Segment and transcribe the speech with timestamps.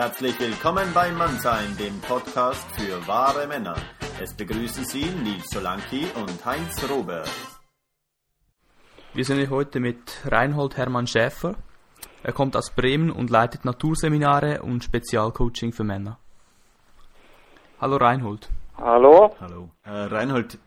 [0.00, 3.74] Herzlich willkommen bei Mannsein, dem Podcast für wahre Männer.
[4.22, 7.28] Es begrüßen Sie Nils Solanki und Heinz Robert.
[9.12, 11.56] Wir sind heute mit Reinhold Hermann Schäfer.
[12.22, 16.20] Er kommt aus Bremen und leitet Naturseminare und Spezialcoaching für Männer.
[17.80, 18.50] Hallo Reinhold.
[18.76, 19.34] Hallo.
[19.40, 19.70] Hallo.
[19.82, 20.60] Äh, Reinhold,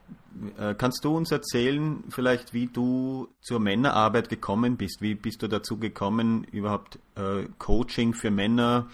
[0.60, 5.02] äh, kannst du uns erzählen, vielleicht, wie du zur Männerarbeit gekommen bist?
[5.02, 8.88] Wie bist du dazu gekommen, überhaupt äh, Coaching für Männer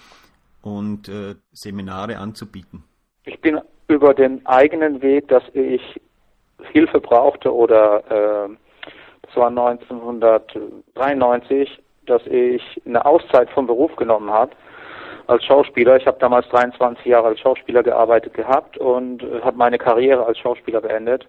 [0.62, 2.84] und äh, Seminare anzubieten?
[3.26, 5.82] Ich bin über den eigenen Weg, dass ich
[6.72, 8.50] Hilfe brauchte oder äh,
[9.22, 14.52] das war 1993, dass ich eine Auszeit vom Beruf genommen habe
[15.28, 15.98] als Schauspieler.
[15.98, 20.40] Ich habe damals 23 Jahre als Schauspieler gearbeitet gehabt und äh, habe meine Karriere als
[20.40, 21.28] Schauspieler beendet.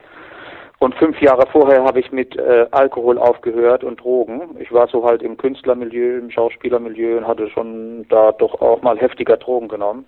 [0.81, 4.57] Und fünf Jahre vorher habe ich mit äh, Alkohol aufgehört und Drogen.
[4.61, 8.97] Ich war so halt im Künstlermilieu, im Schauspielermilieu und hatte schon da doch auch mal
[8.97, 10.07] heftiger Drogen genommen.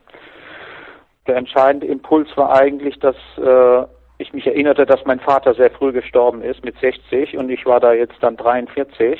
[1.27, 3.85] Der entscheidende Impuls war eigentlich, dass äh,
[4.19, 7.81] ich mich erinnerte, dass mein Vater sehr früh gestorben ist, mit 60, und ich war
[7.81, 9.19] da jetzt dann 43.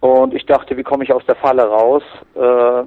[0.00, 2.02] Und ich dachte, wie komme ich aus der Falle raus?
[2.34, 2.84] Äh,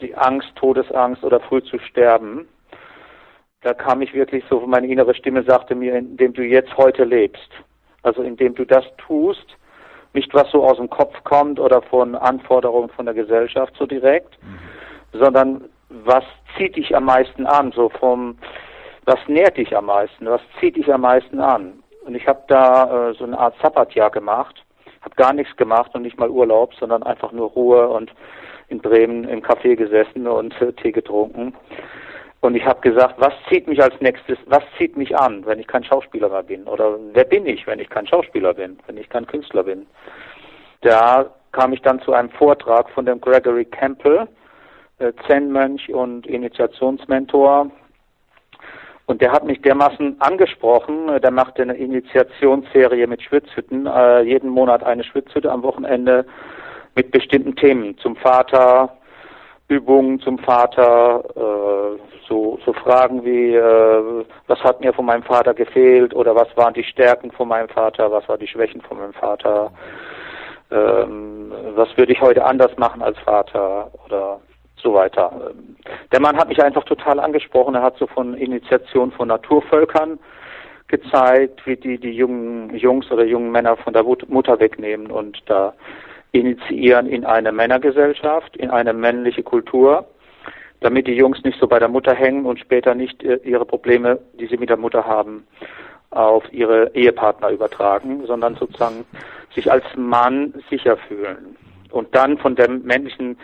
[0.00, 2.48] die Angst, Todesangst oder früh zu sterben.
[3.62, 7.50] Da kam ich wirklich so, meine innere Stimme sagte mir, indem du jetzt heute lebst.
[8.02, 9.56] Also indem du das tust,
[10.14, 14.38] nicht was so aus dem Kopf kommt oder von Anforderungen von der Gesellschaft so direkt,
[14.42, 15.18] mhm.
[15.18, 16.24] sondern was
[16.56, 18.38] zieht dich am meisten an, so vom,
[19.04, 21.82] was nährt dich am meisten, was zieht dich am meisten an.
[22.04, 24.64] Und ich habe da äh, so eine Art Sabbatjahr gemacht,
[25.02, 28.12] habe gar nichts gemacht und nicht mal Urlaub, sondern einfach nur Ruhe und
[28.68, 31.54] in Bremen im Café gesessen und äh, Tee getrunken.
[32.40, 35.66] Und ich habe gesagt, was zieht mich als nächstes, was zieht mich an, wenn ich
[35.66, 36.64] kein Schauspieler mehr bin?
[36.64, 39.86] Oder wer bin ich, wenn ich kein Schauspieler bin, wenn ich kein Künstler bin?
[40.82, 44.28] Da kam ich dann zu einem Vortrag von dem Gregory Campbell,
[44.98, 47.70] äh, Zen-Mönch und Initiationsmentor.
[49.06, 51.20] Und der hat mich dermaßen angesprochen.
[51.20, 56.24] Der machte eine Initiationsserie mit Schwitzhütten, äh, jeden Monat eine Schwitzhütte am Wochenende
[56.94, 58.97] mit bestimmten Themen zum Vater,
[59.68, 65.52] Übungen zum Vater, äh, so, so Fragen wie, äh, was hat mir von meinem Vater
[65.52, 69.12] gefehlt oder was waren die Stärken von meinem Vater, was waren die Schwächen von meinem
[69.12, 69.70] Vater,
[70.70, 74.40] ähm, was würde ich heute anders machen als Vater oder
[74.82, 75.52] so weiter.
[76.12, 77.74] Der Mann hat mich einfach total angesprochen.
[77.74, 80.18] Er hat so von Initiation von Naturvölkern
[80.86, 85.74] gezeigt, wie die die jungen Jungs oder jungen Männer von der Mutter wegnehmen und da
[86.32, 90.06] initiieren in eine Männergesellschaft, in eine männliche Kultur,
[90.80, 94.18] damit die Jungs nicht so bei der Mutter hängen und später nicht äh, ihre Probleme,
[94.38, 95.46] die sie mit der Mutter haben,
[96.10, 99.04] auf ihre Ehepartner übertragen, sondern sozusagen
[99.54, 101.56] sich als Mann sicher fühlen
[101.90, 103.36] und dann von der männlichen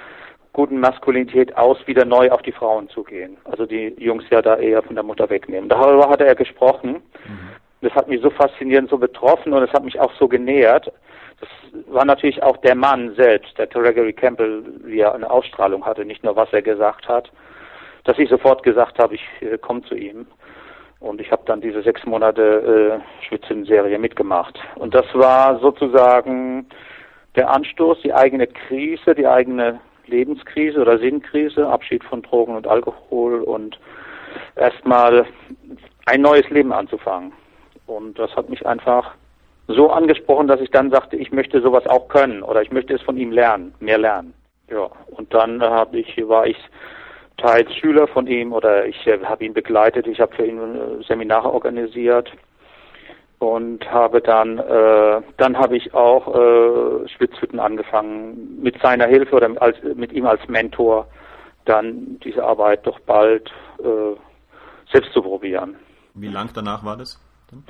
[0.53, 3.37] guten Maskulinität aus wieder neu auf die Frauen zugehen.
[3.45, 5.69] Also die Jungs ja da eher von der Mutter wegnehmen.
[5.69, 7.03] Darüber hat er gesprochen.
[7.27, 7.49] Mhm.
[7.81, 10.91] Das hat mich so faszinierend, so betroffen und es hat mich auch so genährt.
[11.41, 11.49] Das
[11.89, 16.23] war natürlich auch der Mann selbst, der Gregory Campbell, wie er eine Ausstrahlung hatte, nicht
[16.25, 17.31] nur was er gesagt hat,
[18.05, 20.27] dass ich sofort gesagt habe, ich äh, komme zu ihm.
[21.01, 24.59] Und ich habe dann diese sechs Monate äh, Schwitzen-Serie mitgemacht.
[24.77, 26.67] Und das war sozusagen
[27.37, 33.43] der Anstoß, die eigene Krise, die eigene Lebenskrise oder Sinnkrise, Abschied von Drogen und Alkohol
[33.43, 33.79] und
[34.57, 35.27] erstmal
[36.07, 37.33] ein neues Leben anzufangen.
[37.87, 39.15] Und das hat mich einfach
[39.67, 43.03] so angesprochen, dass ich dann sagte, ich möchte sowas auch können oder ich möchte es
[43.03, 44.35] von ihm lernen, mehr lernen.
[44.71, 46.57] Ja, und dann habe ich, war ich
[47.37, 51.05] teils Schüler von ihm oder ich äh, habe ihn begleitet, ich habe für ihn äh,
[51.07, 52.31] Seminare organisiert
[53.39, 59.51] und habe dann äh, dann habe ich auch äh, Schwitzhütten angefangen mit seiner Hilfe oder
[59.61, 61.07] als, mit ihm als Mentor
[61.65, 63.51] dann diese Arbeit doch bald
[63.81, 64.17] äh,
[64.93, 65.77] selbst zu probieren.
[66.15, 67.21] Wie lang danach war das?
[67.51, 67.65] Dann?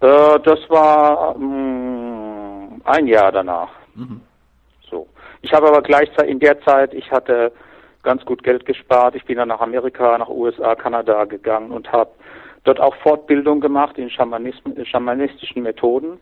[0.00, 3.70] Äh, das war mh, mm, ein Jahr danach.
[3.94, 4.20] Mhm.
[4.90, 5.06] So.
[5.42, 7.52] Ich habe aber gleichzeitig in der Zeit, ich hatte
[8.02, 9.14] ganz gut Geld gespart.
[9.14, 12.10] Ich bin dann nach Amerika, nach USA, Kanada gegangen und habe
[12.64, 16.20] dort auch Fortbildung gemacht in schamanistischen Methoden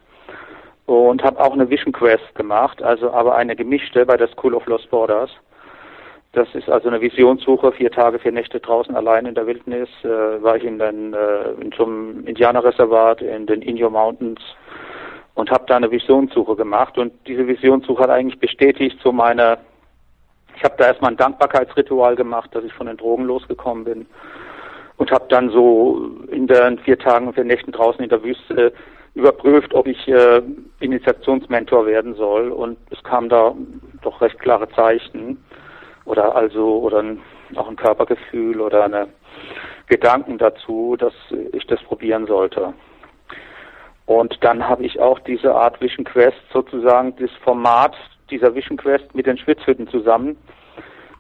[0.86, 4.66] und habe auch eine Vision Quest gemacht, also aber eine gemischte bei der School of
[4.66, 5.31] Lost Borders.
[6.32, 9.88] Das ist also eine Visionssuche, vier Tage, vier Nächte draußen allein in der Wildnis.
[10.02, 14.40] Äh, war ich in, den, äh, in so einem Indianerreservat in den Inyo Mountains
[15.34, 16.98] und habe da eine Visionssuche gemacht.
[16.98, 19.58] Und diese Visionssuche hat eigentlich bestätigt so meine,
[20.56, 24.06] ich habe da erstmal ein Dankbarkeitsritual gemacht, dass ich von den Drogen losgekommen bin
[24.96, 28.72] und habe dann so in den vier Tagen und vier Nächten draußen in der Wüste
[29.14, 30.42] überprüft, ob ich äh,
[30.81, 32.50] Initiationsmentor werden soll.
[32.50, 33.54] Und es kam da
[34.02, 35.42] doch recht klare Zeichen.
[36.08, 37.20] Oder also oder ein,
[37.56, 39.08] auch ein Körpergefühl oder eine
[39.87, 41.14] Gedanken dazu, dass
[41.52, 42.75] ich das probieren sollte.
[44.06, 47.94] Und dann habe ich auch diese Art Vision Quest sozusagen das Format
[48.31, 50.37] dieser Vision Quest mit den Schwitzhütten zusammen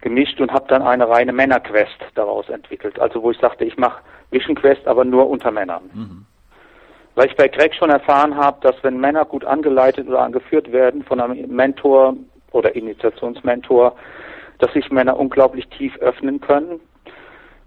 [0.00, 2.98] gemischt und habe dann eine reine Männerquest daraus entwickelt.
[2.98, 4.00] Also wo ich sagte, ich mache
[4.30, 5.90] Vision Quest, aber nur unter Männern.
[5.92, 6.26] Mhm.
[7.14, 11.02] Weil ich bei Greg schon erfahren habe, dass wenn Männer gut angeleitet oder angeführt werden
[11.02, 12.14] von einem Mentor
[12.52, 13.96] oder Initiationsmentor,
[14.58, 16.80] dass sich Männer unglaublich tief öffnen können,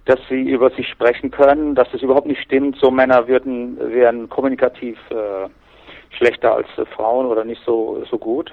[0.05, 4.29] dass sie über sich sprechen können, dass es überhaupt nicht stimmt, so Männer würden, wären
[4.29, 5.47] kommunikativ äh,
[6.17, 8.51] schlechter als äh, Frauen oder nicht so, so gut,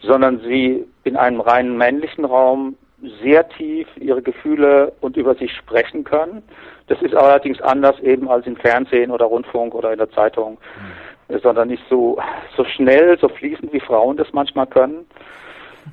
[0.00, 2.76] sondern sie in einem reinen männlichen Raum
[3.22, 6.42] sehr tief ihre Gefühle und über sich sprechen können.
[6.88, 10.58] Das ist allerdings anders eben als im Fernsehen oder Rundfunk oder in der Zeitung,
[11.28, 11.38] mhm.
[11.38, 12.18] sondern nicht so,
[12.56, 15.06] so schnell, so fließend wie Frauen das manchmal können.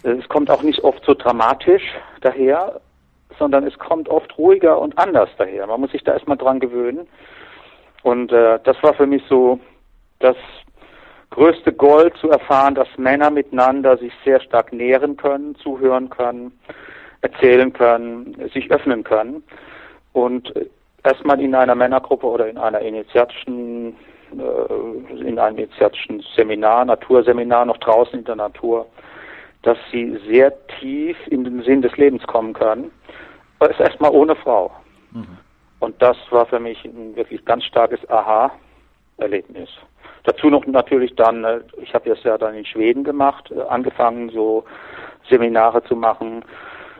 [0.04, 1.84] Es kommt auch nicht oft so dramatisch
[2.22, 2.80] daher,
[3.39, 5.68] sondern es kommt oft ruhiger und anders daher.
[5.68, 7.07] Man muss sich da erstmal dran gewöhnen.
[8.04, 9.60] Und äh, das war für mich so
[10.19, 10.36] das
[11.30, 16.57] größte Gold zu erfahren, dass Männer miteinander sich sehr stark nähren können, zuhören können,
[17.22, 19.44] erzählen können, sich öffnen können.
[20.13, 20.54] Und
[21.04, 23.95] erstmal in einer Männergruppe oder in einer initiatischen,
[24.31, 28.88] äh, in einem initiatischen Seminar, Naturseminar noch draußen in der Natur,
[29.68, 32.92] dass sie sehr tief in den Sinn des Lebens kommen können
[33.66, 34.72] ist erstmal ohne Frau.
[35.12, 35.38] Mhm.
[35.80, 39.69] Und das war für mich ein wirklich ganz starkes Aha-Erlebnis.
[40.24, 44.30] Dazu noch natürlich dann, äh, ich habe das ja dann in Schweden gemacht, äh, angefangen
[44.30, 44.64] so
[45.30, 46.44] Seminare zu machen.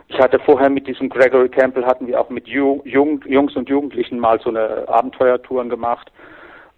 [0.08, 4.18] Ich hatte vorher mit diesem Gregory Campbell hatten wir auch mit Jung, Jungs und Jugendlichen
[4.18, 6.10] mal so eine Abenteuertouren gemacht.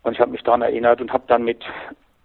[0.03, 1.63] Und ich habe mich daran erinnert und habe dann mit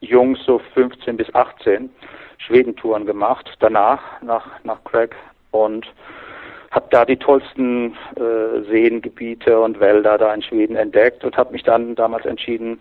[0.06, 1.90] Jungs so 15 bis 18
[2.38, 5.16] Schwedentouren gemacht, danach nach, nach Craig.
[5.52, 5.88] Und
[6.72, 11.64] habe da die tollsten äh, Seengebiete und Wälder da in Schweden entdeckt und habe mich
[11.64, 12.80] dann damals entschieden,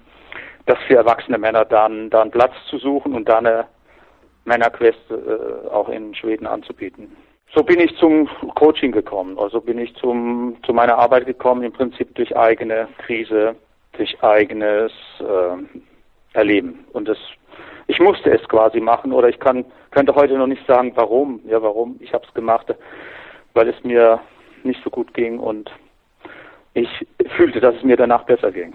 [0.66, 3.66] das für erwachsene Männer dann, dann Platz zu suchen und dann eine
[4.44, 7.16] Männerquest äh, auch in Schweden anzubieten.
[7.54, 11.72] So bin ich zum Coaching gekommen, also bin ich zum, zu meiner Arbeit gekommen, im
[11.72, 13.54] Prinzip durch eigene Krise,
[13.92, 14.90] durch eigenes
[15.20, 15.78] äh,
[16.34, 16.84] Erleben.
[16.92, 17.18] Und das,
[17.86, 21.40] ich musste es quasi machen oder ich kann, könnte heute noch nicht sagen, warum.
[21.46, 21.96] Ja, warum?
[22.00, 22.74] Ich habe es gemacht
[23.54, 24.20] weil es mir
[24.64, 25.70] nicht so gut ging und
[26.74, 26.88] ich
[27.36, 28.74] fühlte, dass es mir danach besser ging.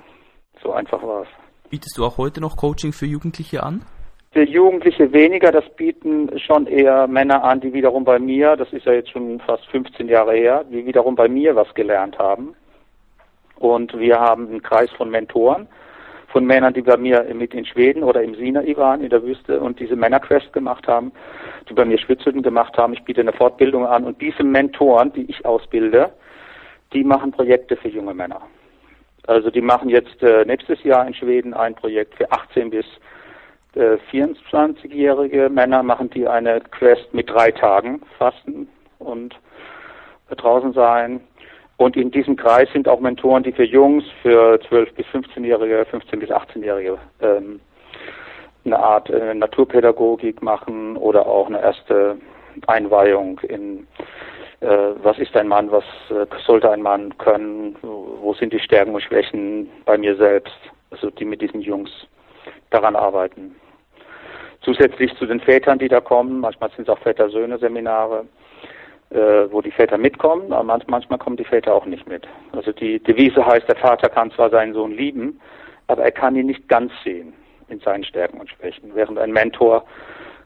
[0.64, 1.28] So einfach war es.
[1.70, 3.86] Bietest du auch heute noch Coaching für Jugendliche an?
[4.32, 8.86] Für Jugendliche weniger, das bieten schon eher Männer an, die wiederum bei mir, das ist
[8.86, 12.56] ja jetzt schon fast 15 Jahre her, die wiederum bei mir was gelernt haben.
[13.58, 15.68] Und wir haben einen Kreis von Mentoren,
[16.31, 19.60] von Männern, die bei mir mit in Schweden oder im Sinai waren, in der Wüste
[19.60, 21.12] und diese Männerquest gemacht haben,
[21.68, 22.94] die bei mir Schwitzhütten gemacht haben.
[22.94, 26.12] Ich biete eine Fortbildung an und diese Mentoren, die ich ausbilde,
[26.94, 28.42] die machen Projekte für junge Männer.
[29.28, 32.86] Also die machen jetzt äh, nächstes Jahr in Schweden ein Projekt für 18 bis
[33.75, 38.68] äh, 24-jährige Männer, machen die eine Quest mit drei Tagen Fasten
[38.98, 39.36] und
[40.36, 41.22] draußen sein.
[41.80, 46.20] Und in diesem Kreis sind auch Mentoren, die für Jungs, für 12 bis 15-Jährige, 15
[46.20, 47.62] bis 18-Jährige ähm,
[48.66, 52.18] eine Art äh, Naturpädagogik machen oder auch eine erste
[52.68, 53.88] Einweihung in
[54.60, 54.68] äh,
[55.01, 59.01] was ist ein Mann, was äh, sollte ein Mann können, wo sind die Stärken und
[59.01, 60.60] Schwächen bei mir selbst,
[60.92, 61.89] also die mit diesen Jungs
[62.72, 63.56] daran arbeiten.
[64.63, 68.25] Zusätzlich zu den Vätern, die da kommen, manchmal sind es auch Väter-Söhne-Seminare,
[69.12, 72.28] wo die Väter mitkommen, aber manchmal kommen die Väter auch nicht mit.
[72.51, 75.39] Also die Devise heißt, der Vater kann zwar seinen Sohn lieben,
[75.88, 77.34] aber er kann ihn nicht ganz sehen
[77.70, 79.84] in seinen Stärken und Schwächen, während ein Mentor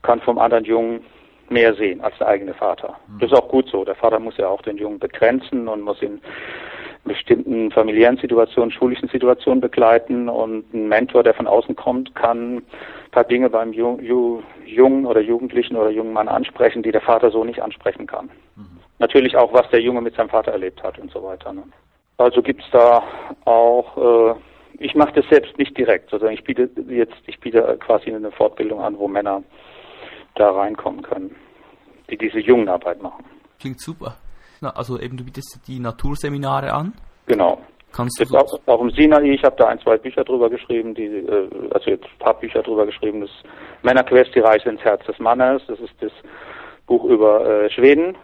[0.01, 1.03] kann vom anderen Jungen
[1.49, 2.97] mehr sehen als der eigene Vater.
[3.07, 3.19] Mhm.
[3.19, 3.83] Das ist auch gut so.
[3.83, 6.21] Der Vater muss ja auch den Jungen begrenzen und muss ihn
[7.03, 12.65] bestimmten familiären Situationen, schulischen Situationen begleiten und ein Mentor, der von außen kommt, kann ein
[13.11, 17.61] paar Dinge beim Jungen oder Jugendlichen oder jungen Mann ansprechen, die der Vater so nicht
[17.61, 18.29] ansprechen kann.
[18.55, 18.79] Mhm.
[18.99, 21.51] Natürlich auch, was der Junge mit seinem Vater erlebt hat und so weiter.
[21.51, 21.63] Ne?
[22.17, 23.03] Also gibt's da
[23.43, 24.35] auch, äh,
[24.79, 28.81] ich mache das selbst nicht direkt, sondern ich biete jetzt, ich biete quasi eine Fortbildung
[28.81, 29.43] an, wo Männer
[30.35, 31.35] da reinkommen können,
[32.09, 33.25] die diese Jungenarbeit machen.
[33.59, 34.15] Klingt super
[34.65, 36.93] also eben du bietest die Naturseminare an.
[37.27, 37.59] Genau.
[37.93, 41.05] Kannst du auch, auch im Sinai, ich habe da ein, zwei Bücher drüber geschrieben, die,
[41.05, 43.29] äh, also jetzt ein paar Bücher drüber geschrieben, das
[43.83, 46.11] Männerquest, die Reise ins Herz des Mannes, das ist das
[46.87, 48.17] Buch über äh, Schweden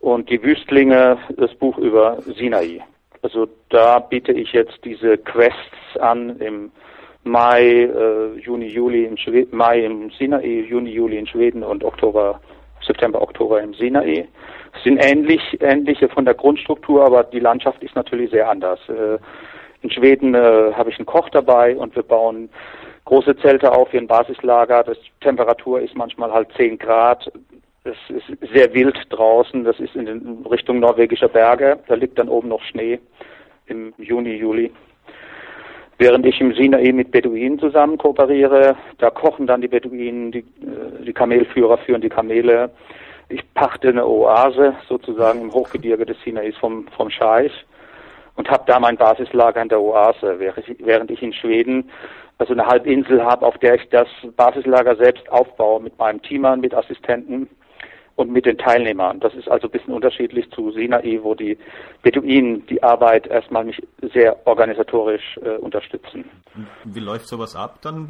[0.00, 2.80] und die Wüstlinge, das Buch über Sinai.
[3.22, 6.72] Also da biete ich jetzt diese Quests an im
[7.22, 12.40] Mai, äh, Juni, Juli in Schweden, Mai im Sinai, Juni, Juli in Schweden und Oktober
[12.86, 14.26] September, Oktober im Sinai.
[14.74, 18.78] Es sind ähnlich, ähnliche von der Grundstruktur, aber die Landschaft ist natürlich sehr anders.
[18.88, 19.18] Äh,
[19.82, 22.50] in Schweden äh, habe ich einen Koch dabei und wir bauen
[23.04, 24.84] große Zelte auf wie ein Basislager.
[24.84, 27.30] Die Temperatur ist manchmal halt 10 Grad.
[27.84, 29.64] Es ist sehr wild draußen.
[29.64, 31.78] Das ist in Richtung norwegischer Berge.
[31.88, 33.00] Da liegt dann oben noch Schnee
[33.66, 34.70] im Juni, Juli.
[36.00, 41.04] Während ich im Sinai mit Beduinen zusammen kooperiere, da kochen dann die Beduinen, die, äh,
[41.04, 42.70] die Kamelführer führen die Kamele.
[43.28, 47.52] Ich pachte eine Oase sozusagen im Hochgebirge des Sinais vom, vom Scheich
[48.36, 50.40] und habe da mein Basislager in der Oase,
[50.78, 51.90] während ich in Schweden
[52.38, 56.72] also eine Halbinsel habe, auf der ich das Basislager selbst aufbaue mit meinem Teamern, mit
[56.72, 57.46] Assistenten
[58.20, 59.18] und mit den Teilnehmern.
[59.20, 61.56] Das ist also ein bisschen unterschiedlich zu Sinai, wo die
[62.02, 66.24] Beduinen die Arbeit erstmal mich sehr organisatorisch äh, unterstützen.
[66.84, 68.08] Wie läuft sowas ab dann?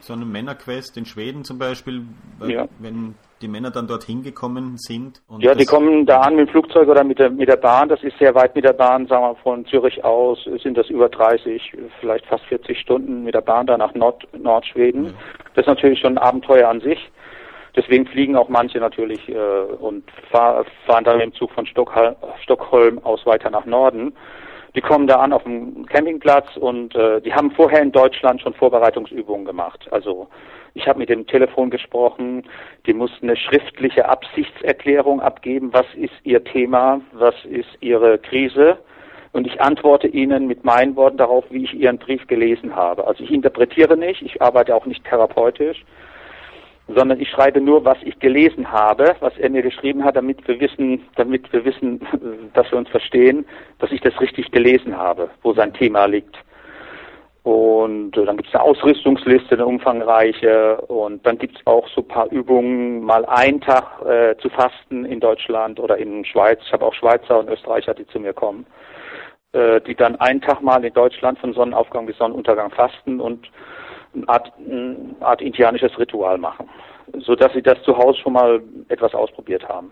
[0.00, 2.02] So eine Männerquest in Schweden zum Beispiel,
[2.46, 2.68] ja.
[2.78, 5.22] wenn die Männer dann dorthin gekommen sind?
[5.38, 7.88] ja, die kommen da an mit dem Flugzeug oder mit der, mit der Bahn.
[7.88, 11.08] Das ist sehr weit mit der Bahn, sagen wir von Zürich aus sind das über
[11.08, 15.06] 30, vielleicht fast 40 Stunden mit der Bahn da nach Nord, Nordschweden.
[15.06, 15.12] Ja.
[15.54, 16.98] Das ist natürlich schon ein Abenteuer an sich.
[17.76, 22.98] Deswegen fliegen auch manche natürlich äh, und fahr, fahren dann im Zug von Stockholm, Stockholm
[23.04, 24.14] aus weiter nach Norden.
[24.76, 28.54] Die kommen da an auf dem Campingplatz und äh, die haben vorher in Deutschland schon
[28.54, 29.86] Vorbereitungsübungen gemacht.
[29.92, 30.28] Also
[30.74, 32.42] ich habe mit dem Telefon gesprochen,
[32.86, 38.78] die mussten eine schriftliche Absichtserklärung abgeben, was ist ihr Thema, was ist ihre Krise.
[39.32, 43.06] Und ich antworte Ihnen mit meinen Worten darauf, wie ich Ihren Brief gelesen habe.
[43.06, 45.84] Also ich interpretiere nicht, ich arbeite auch nicht therapeutisch,
[46.88, 50.60] sondern ich schreibe nur, was ich gelesen habe, was er mir geschrieben hat, damit wir
[50.60, 52.00] wissen, damit wir wissen,
[52.54, 53.46] dass wir uns verstehen,
[53.78, 56.36] dass ich das richtig gelesen habe, wo sein Thema liegt.
[57.44, 60.78] Und äh, dann gibt es eine Ausrüstungsliste, eine umfangreiche.
[60.88, 65.20] Und dann gibt es auch so paar Übungen, mal einen Tag äh, zu fasten in
[65.20, 66.58] Deutschland oder in Schweiz.
[66.64, 68.64] Ich habe auch Schweizer und Österreicher, die zu mir kommen,
[69.52, 73.50] äh, die dann einen Tag mal in Deutschland von Sonnenaufgang bis Sonnenuntergang fasten und
[74.14, 76.68] eine Art, eine Art indianisches Ritual machen,
[77.20, 79.90] so dass sie das zu Hause schon mal etwas ausprobiert haben.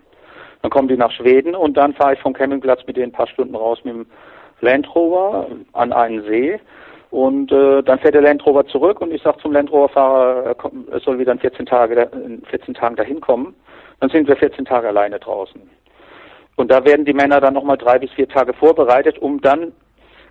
[0.62, 3.26] Dann kommen die nach Schweden und dann fahre ich vom Campingplatz mit denen ein paar
[3.26, 4.06] Stunden raus mit dem
[4.60, 6.60] Land Rover an einen See
[7.12, 10.56] und äh, dann fährt der Land Rover zurück und ich sage zum Land Rover-Fahrer,
[10.90, 13.54] er soll wieder in 14, Tage, in 14 Tagen dahin kommen.
[14.00, 15.60] Dann sind wir 14 Tage alleine draußen.
[16.56, 19.72] Und da werden die Männer dann nochmal drei bis vier Tage vorbereitet, um dann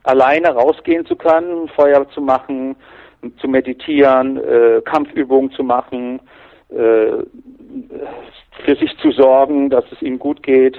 [0.03, 2.75] alleine rausgehen zu können, Feuer zu machen,
[3.39, 6.19] zu meditieren, äh, Kampfübungen zu machen,
[6.69, 7.23] äh,
[8.65, 10.77] für sich zu sorgen, dass es ihnen gut geht,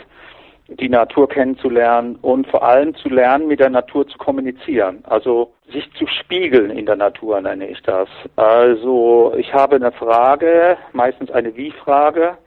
[0.68, 5.00] die Natur kennenzulernen und vor allem zu lernen, mit der Natur zu kommunizieren.
[5.04, 8.08] Also sich zu spiegeln in der Natur nenne ich das.
[8.36, 12.38] Also ich habe eine Frage, meistens eine Wie-Frage.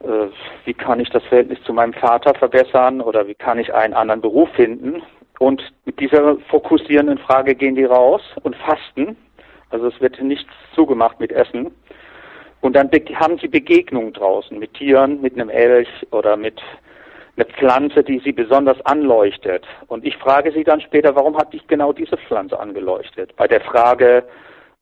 [0.00, 0.28] Äh,
[0.64, 4.20] wie kann ich das Verhältnis zu meinem Vater verbessern oder wie kann ich einen anderen
[4.20, 5.02] Beruf finden?
[5.38, 9.16] Und mit dieser fokussierenden Frage gehen die raus und fasten.
[9.70, 11.70] Also es wird nichts zugemacht mit Essen.
[12.60, 16.60] Und dann haben sie Begegnungen draußen mit Tieren, mit einem Elch oder mit
[17.36, 19.66] einer Pflanze, die sie besonders anleuchtet.
[19.88, 23.36] Und ich frage sie dann später, warum hat dich genau diese Pflanze angeleuchtet?
[23.36, 24.24] Bei der Frage,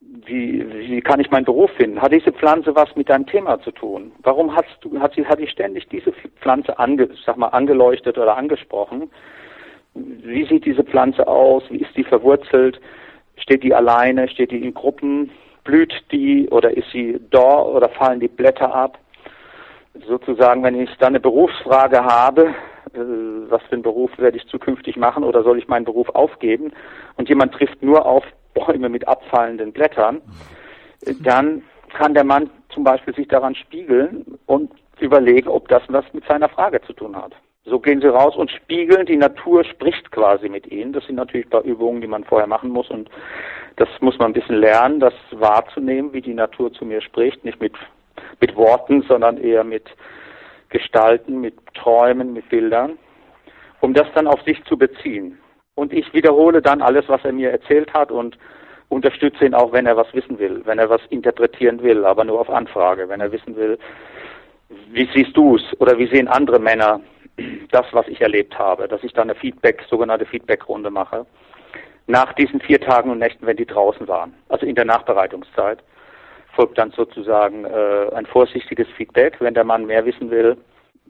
[0.00, 2.00] wie, wie kann ich meinen Beruf finden?
[2.00, 4.12] Hat diese Pflanze was mit deinem Thema zu tun?
[4.22, 8.36] Warum hast du, hat sie, hat sie ständig diese Pflanze ange, sag mal, angeleuchtet oder
[8.36, 9.10] angesprochen?
[9.94, 11.62] Wie sieht diese Pflanze aus?
[11.70, 12.80] Wie ist die verwurzelt?
[13.36, 14.28] Steht die alleine?
[14.28, 15.30] Steht die in Gruppen?
[15.62, 18.98] Blüht die oder ist sie dort oder fallen die Blätter ab?
[20.06, 22.54] Sozusagen, wenn ich dann eine Berufsfrage habe,
[22.92, 22.98] äh,
[23.48, 26.72] was für einen Beruf werde ich zukünftig machen oder soll ich meinen Beruf aufgeben?
[27.16, 28.24] Und jemand trifft nur auf
[28.54, 30.20] Bäume mit abfallenden Blättern,
[31.22, 31.62] dann
[31.96, 34.70] kann der Mann zum Beispiel sich daran spiegeln und
[35.00, 37.32] überlegen, ob das was mit seiner Frage zu tun hat.
[37.66, 40.92] So gehen sie raus und spiegeln, die Natur spricht quasi mit ihnen.
[40.92, 42.90] Das sind natürlich ein paar Übungen, die man vorher machen muss.
[42.90, 43.08] Und
[43.76, 47.60] das muss man ein bisschen lernen, das wahrzunehmen, wie die Natur zu mir spricht, nicht
[47.60, 47.72] mit,
[48.40, 49.84] mit Worten, sondern eher mit
[50.68, 52.98] Gestalten, mit Träumen, mit Bildern,
[53.80, 55.38] um das dann auf sich zu beziehen.
[55.74, 58.36] Und ich wiederhole dann alles, was er mir erzählt hat und
[58.90, 62.40] unterstütze ihn auch, wenn er was wissen will, wenn er was interpretieren will, aber nur
[62.40, 63.78] auf Anfrage, wenn er wissen will,
[64.90, 67.00] wie siehst du es oder wie sehen andere Männer
[67.70, 71.26] das, was ich erlebt habe, dass ich dann eine Feedback, sogenannte Feedbackrunde mache.
[72.06, 75.82] Nach diesen vier Tagen und Nächten, wenn die draußen waren, also in der Nachbereitungszeit,
[76.54, 79.36] folgt dann sozusagen äh, ein vorsichtiges Feedback.
[79.40, 80.56] Wenn der Mann mehr wissen will,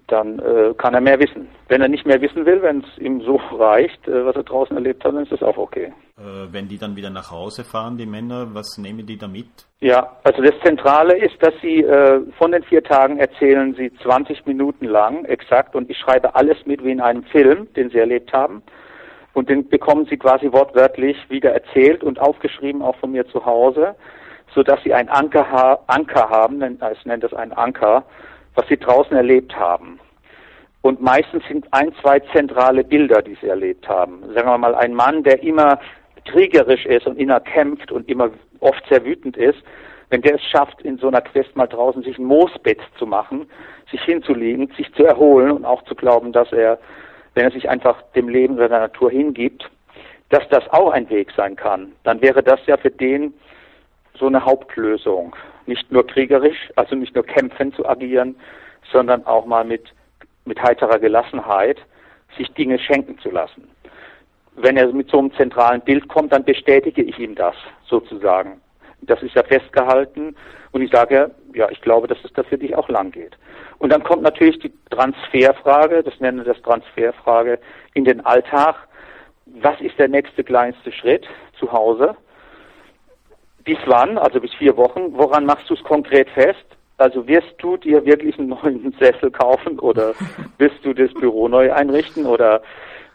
[0.09, 1.49] dann äh, kann er mehr wissen.
[1.69, 4.77] Wenn er nicht mehr wissen will, wenn es ihm so reicht, äh, was er draußen
[4.77, 5.93] erlebt hat, dann ist das auch okay.
[6.19, 9.47] Äh, wenn die dann wieder nach Hause fahren, die Männer, was nehmen die da mit?
[9.81, 14.47] Ja, also das Zentrale ist, dass sie äh, von den vier Tagen erzählen sie 20
[14.47, 18.33] Minuten lang exakt und ich schreibe alles mit wie in einem Film, den sie erlebt
[18.33, 18.63] haben.
[19.33, 23.97] Und den bekommen sie quasi wortwörtlich wieder erzählt und aufgeschrieben auch von mir zu Hause,
[24.55, 28.05] so dass sie einen Anker, ha Anker haben, ich nenne das einen Anker,
[28.55, 29.99] was sie draußen erlebt haben.
[30.83, 34.23] Und meistens sind ein, zwei zentrale Bilder, die sie erlebt haben.
[34.35, 35.79] Sagen wir mal, ein Mann, der immer
[36.27, 38.31] kriegerisch ist und immer kämpft und immer
[38.61, 39.59] oft sehr wütend ist,
[40.11, 43.49] wenn der es schafft, in so einer Quest mal draußen sich ein Moosbett zu machen,
[43.91, 46.79] sich hinzulegen, sich zu erholen und auch zu glauben, dass er,
[47.35, 49.69] wenn er sich einfach dem Leben der Natur hingibt,
[50.29, 53.35] dass das auch ein Weg sein kann, dann wäre das ja für den
[54.19, 55.35] so eine Hauptlösung.
[55.67, 58.37] Nicht nur kriegerisch, also nicht nur kämpfen zu agieren,
[58.93, 59.93] sondern auch mal mit,
[60.45, 61.79] mit heiterer Gelassenheit
[62.37, 63.69] sich Dinge schenken zu lassen.
[64.57, 67.55] Wenn er mit so einem zentralen Bild kommt, dann bestätige ich ihm das
[67.87, 68.61] sozusagen.
[69.03, 70.37] Das ist ja festgehalten
[70.73, 73.37] und ich sage, ja, ich glaube, dass es da für dich auch lang geht.
[73.79, 77.59] Und dann kommt natürlich die Transferfrage, das nenne ich das Transferfrage
[77.95, 78.77] in den Alltag.
[79.47, 81.27] Was ist der nächste kleinste Schritt
[81.59, 82.17] zu Hause?
[83.65, 84.19] Bis wann?
[84.19, 85.15] Also bis vier Wochen.
[85.15, 86.65] Woran machst du es konkret fest?
[86.97, 90.15] Also wirst du dir wirklich einen neuen Sessel kaufen oder
[90.59, 92.63] wirst du das Büro neu einrichten oder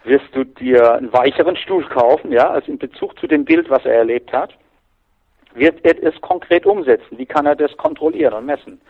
[0.03, 3.85] wirst du dir einen weicheren Stuhl kaufen, ja, also in Bezug zu dem Bild, was
[3.85, 4.53] er erlebt hat,
[5.53, 7.17] wird er es konkret umsetzen.
[7.17, 8.81] Wie kann er das kontrollieren und messen?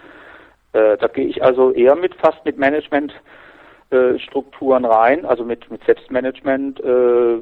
[0.74, 5.84] Äh, da gehe ich also eher mit fast mit Managementstrukturen äh, rein, also mit, mit
[5.86, 7.40] Selbstmanagement äh,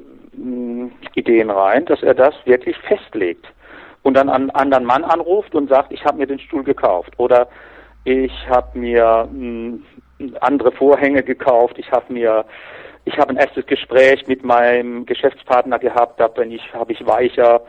[1.15, 3.47] Ideen rein, dass er das wirklich festlegt
[4.07, 7.49] und dann einen anderen Mann anruft und sagt, ich habe mir den Stuhl gekauft oder
[8.05, 9.79] ich habe mir mh,
[10.19, 12.45] hm, andere Vorhänge gekauft, ich habe mir
[13.03, 17.59] ich habe ein erstes Gespräch mit meinem Geschäftspartner gehabt, da bin ich habe ich weicher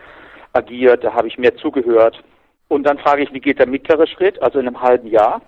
[0.52, 2.22] agiert, da habe ich mehr zugehört
[2.68, 5.42] und dann frage ich, wie geht der mittlere Schritt, also in einem halben Jahr?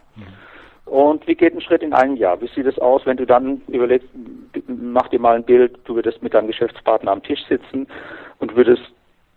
[0.86, 2.40] Und wie geht ein Schritt in einem Jahr?
[2.40, 4.08] Wie sieht es aus, wenn du dann überlegst,
[4.66, 7.86] mach dir mal ein Bild, du würdest mit deinem Geschäftspartner am Tisch sitzen
[8.40, 8.82] und würdest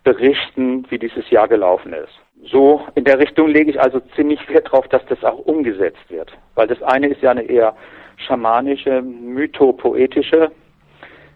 [0.03, 2.13] berichten, wie dieses Jahr gelaufen ist.
[2.51, 6.31] So in der Richtung lege ich also ziemlich Wert darauf, dass das auch umgesetzt wird.
[6.55, 7.75] Weil das eine ist ja eine eher
[8.17, 10.51] schamanische, mythopoetische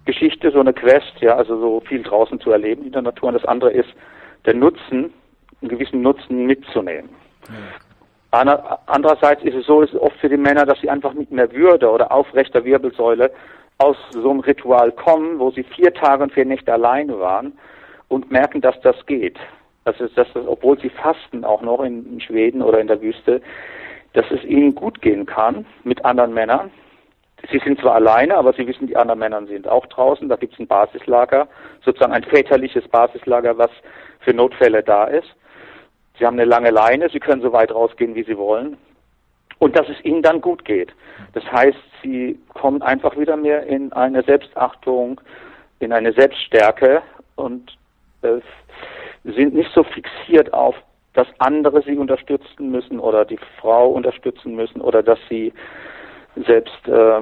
[0.05, 3.29] Geschichte, so eine Quest, ja, also so viel draußen zu erleben in der Natur.
[3.29, 3.89] Und das andere ist
[4.45, 5.13] der Nutzen,
[5.61, 7.09] einen gewissen Nutzen mitzunehmen.
[7.49, 7.55] Mhm.
[8.31, 11.51] Andererseits ist es so, ist es oft für die Männer, dass sie einfach mit mehr
[11.53, 13.31] Würde oder aufrechter Wirbelsäule
[13.77, 17.53] aus so einem Ritual kommen, wo sie vier Tage und vier Nächte alleine waren
[18.07, 19.37] und merken, dass das geht.
[19.85, 23.41] Also dass das, obwohl sie fasten auch noch in, in Schweden oder in der Wüste,
[24.13, 26.71] dass es ihnen gut gehen kann mit anderen Männern.
[27.51, 30.27] Sie sind zwar alleine, aber sie wissen, die anderen Männer sind auch draußen.
[30.27, 31.47] Da gibt es ein Basislager,
[31.85, 33.69] sozusagen ein väterliches Basislager, was
[34.21, 35.27] für Notfälle da ist.
[36.17, 38.77] Sie haben eine lange Leine, sie können so weit rausgehen, wie sie wollen.
[39.59, 40.93] Und dass es ihnen dann gut geht.
[41.33, 45.21] Das heißt, sie kommen einfach wieder mehr in eine Selbstachtung,
[45.79, 47.01] in eine Selbststärke
[47.35, 47.77] und
[48.27, 48.41] äh,
[49.23, 50.75] sind nicht so fixiert auf,
[51.13, 55.51] dass andere sie unterstützen müssen oder die Frau unterstützen müssen oder dass sie
[56.45, 57.21] selbst, äh,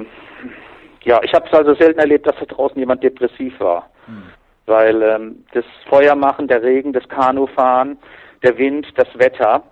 [1.04, 3.88] ja, ich habe es also selten erlebt, dass da draußen jemand depressiv war.
[4.06, 4.22] Hm.
[4.66, 7.98] Weil ähm, das Feuermachen, der Regen, das Kanufahren,
[8.42, 9.62] der Wind, das Wetter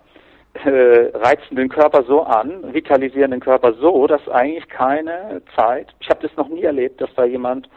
[0.63, 6.09] äh, reizen den Körper so an, vitalisieren den Körper so, dass eigentlich keine Zeit, ich
[6.09, 7.69] habe das noch nie erlebt, dass da jemand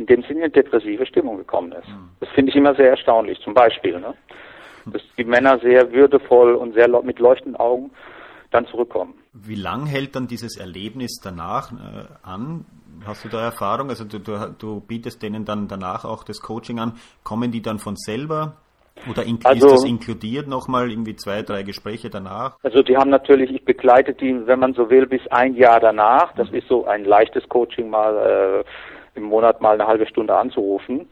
[0.00, 1.88] in dem Sinne eine depressive Stimmung gekommen ist.
[1.88, 2.10] Mhm.
[2.20, 3.38] Das finde ich immer sehr erstaunlich.
[3.40, 4.14] Zum Beispiel, ne?
[4.86, 7.90] dass die Männer sehr würdevoll und sehr mit leuchtenden Augen
[8.50, 9.14] dann zurückkommen.
[9.32, 12.64] Wie lang hält dann dieses Erlebnis danach äh, an?
[13.06, 13.90] Hast du da Erfahrung?
[13.90, 16.94] Also du, du, du, bietest denen dann danach auch das Coaching an.
[17.22, 18.56] Kommen die dann von selber?
[19.08, 22.58] Oder in, also, ist das inkludiert nochmal irgendwie zwei, drei Gespräche danach?
[22.62, 26.34] Also die haben natürlich, ich begleite die, wenn man so will, bis ein Jahr danach.
[26.34, 26.56] Das mhm.
[26.56, 28.64] ist so ein leichtes Coaching mal.
[28.64, 28.64] Äh,
[29.14, 31.08] im Monat mal eine halbe Stunde anzurufen.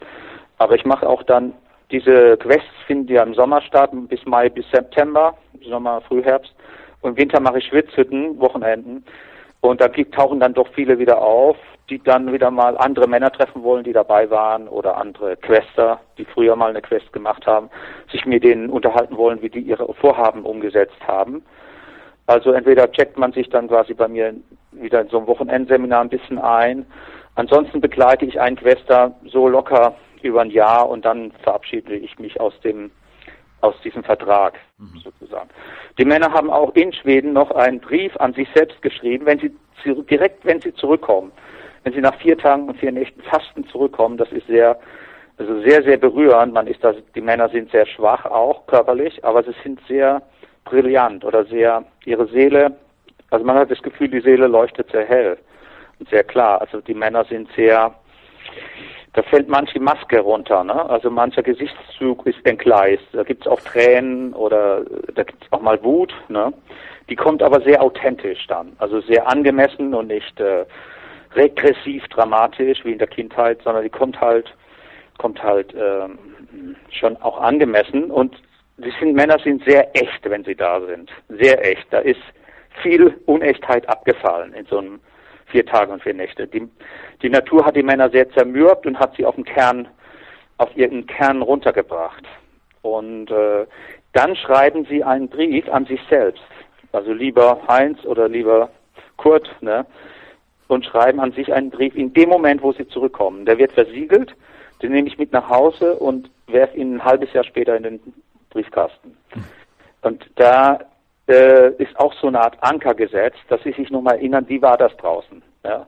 [0.59, 1.55] Aber ich mache auch dann
[1.91, 6.55] diese Quests finden ja im Sommer statt, bis Mai bis September, Sommer, Frühherbst.
[7.01, 9.05] Und im Winter mache ich Schwitzhütten, Wochenenden.
[9.61, 11.57] Und da tauchen dann doch viele wieder auf,
[11.89, 16.27] die dann wieder mal andere Männer treffen wollen, die dabei waren oder andere Quester, die
[16.27, 17.71] früher mal eine Quest gemacht haben,
[18.13, 21.43] sich mit denen unterhalten wollen, wie die ihre Vorhaben umgesetzt haben.
[22.27, 24.35] Also entweder checkt man sich dann quasi bei mir
[24.73, 26.85] wieder in so einem Wochenendseminar ein bisschen ein
[27.39, 32.41] Ansonsten begleite ich einen Quester so locker über ein Jahr und dann verabschiede ich mich
[32.41, 32.91] aus dem
[33.61, 34.99] aus diesem Vertrag mhm.
[35.05, 35.49] sozusagen.
[35.99, 39.53] Die Männer haben auch in Schweden noch einen Brief an sich selbst geschrieben, wenn sie
[40.11, 41.31] direkt, wenn sie zurückkommen,
[41.85, 44.77] wenn sie nach vier Tagen und vier Nächten Fasten zurückkommen, das ist sehr,
[45.37, 46.53] also sehr, sehr berührend.
[46.53, 50.23] Man ist da, die Männer sind sehr schwach auch körperlich, aber sie sind sehr
[50.65, 52.77] brillant oder sehr, ihre Seele,
[53.31, 55.39] also man hat das Gefühl, die Seele leuchtet sehr hell
[56.11, 56.61] sehr klar.
[56.61, 57.95] Also die Männer sind sehr,
[59.15, 60.89] da fällt manche Maske runter, ne?
[60.89, 63.05] Also mancher Gesichtszug ist entgleist.
[63.13, 64.83] Da gibt es auch Tränen oder
[65.15, 66.53] da gibt es auch mal Wut, ne?
[67.09, 70.67] Die kommt aber sehr authentisch dann, also sehr angemessen und nicht äh,
[71.35, 74.55] regressiv dramatisch wie in der Kindheit, sondern die kommt halt
[75.19, 78.37] kommt halt ähm, schon auch angemessen und
[78.79, 81.11] die sind, Männer sind sehr echt, wenn sie da sind.
[81.29, 81.87] Sehr echt.
[81.91, 82.21] Da ist
[82.83, 85.01] viel Unechtheit abgefallen in so einem
[85.49, 86.47] vier Tage und vier Nächte.
[86.47, 86.69] Die,
[87.23, 89.89] die Natur hat die Männer sehr zermürbt und hat sie auf den Kern,
[90.59, 92.25] auf ihren Kern runtergebracht.
[92.83, 93.67] Und äh,
[94.13, 96.43] dann schreiben sie einen Brief an sich selbst.
[96.93, 98.71] Also lieber Heinz oder lieber
[99.17, 99.85] Kurt, ne?
[100.69, 103.47] Und schreiben an sich einen Brief in dem Moment, wo sie zurückkommen.
[103.47, 104.35] Der wird versiegelt,
[104.83, 108.01] den nehme ich mit nach Hause und werfe ihn ein halbes Jahr später in den
[108.51, 109.17] Briefkasten.
[110.03, 110.79] Und da
[111.29, 114.77] äh, ist auch so eine Art Anker gesetzt, dass sie sich nochmal erinnern, wie war
[114.77, 115.43] das draußen.
[115.65, 115.87] Ja?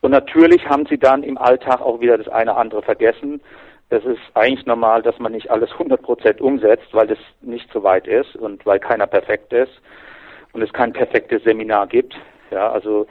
[0.00, 3.40] Und natürlich haben sie dann im Alltag auch wieder das eine andere vergessen.
[3.90, 8.06] Es ist eigentlich normal, dass man nicht alles 100% umsetzt, weil das nicht so weit
[8.06, 9.72] ist und weil keiner perfekt ist
[10.52, 12.14] und es kein perfektes Seminar gibt.
[12.50, 13.06] Ja, also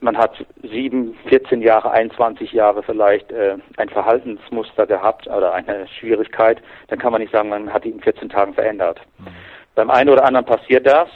[0.00, 6.62] man hat sieben, 14 Jahre, 21 Jahre vielleicht äh, ein Verhaltensmuster gehabt oder eine Schwierigkeit,
[6.88, 9.00] dann kann man nicht sagen, man hat die in 14 Tagen verändert.
[9.18, 9.26] Mhm.
[9.76, 11.08] Beim einen oder anderen passiert das,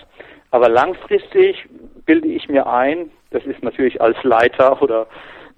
[0.52, 1.68] aber langfristig
[2.06, 5.02] bilde ich mir ein, das ist natürlich als Leiter oder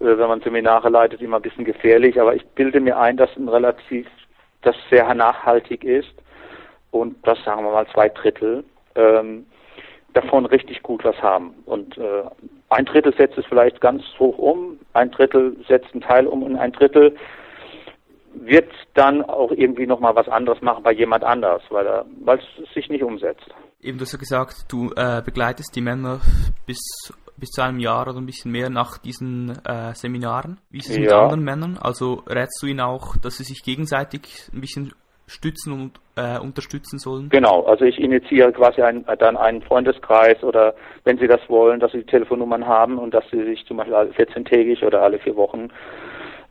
[0.01, 3.37] äh, wenn man Seminare leitet immer ein bisschen gefährlich, aber ich bilde mir ein, dass
[3.37, 4.07] ein relativ,
[4.63, 6.15] das sehr nachhaltig ist
[6.93, 9.47] und das sagen wir mal zwei Drittel ähm,
[10.13, 11.55] davon richtig gut was haben.
[11.67, 12.23] Und äh,
[12.69, 16.57] ein Drittel setzt es vielleicht ganz hoch um, ein Drittel setzt einen Teil um und
[16.57, 17.17] ein Drittel
[18.35, 22.75] wird dann auch irgendwie nochmal was anderes machen bei jemand anders, weil, er, weil es
[22.75, 23.47] sich nicht umsetzt.
[23.81, 26.21] Eben, du hast ja gesagt, du äh, begleitest die Männer
[26.67, 26.81] bis,
[27.37, 30.59] bis zu einem Jahr oder ein bisschen mehr nach diesen äh, Seminaren.
[30.71, 31.03] Wie ist es ja.
[31.03, 31.79] mit anderen Männern?
[31.81, 34.93] Also rätst du ihnen auch, dass sie sich gegenseitig ein bisschen
[35.27, 37.29] stützen und äh, unterstützen sollen?
[37.31, 41.93] Genau, also ich initiiere quasi ein, dann einen Freundeskreis oder wenn sie das wollen, dass
[41.93, 45.37] sie die Telefonnummern haben und dass sie sich zum Beispiel alle 14-tägig oder alle vier
[45.37, 45.71] Wochen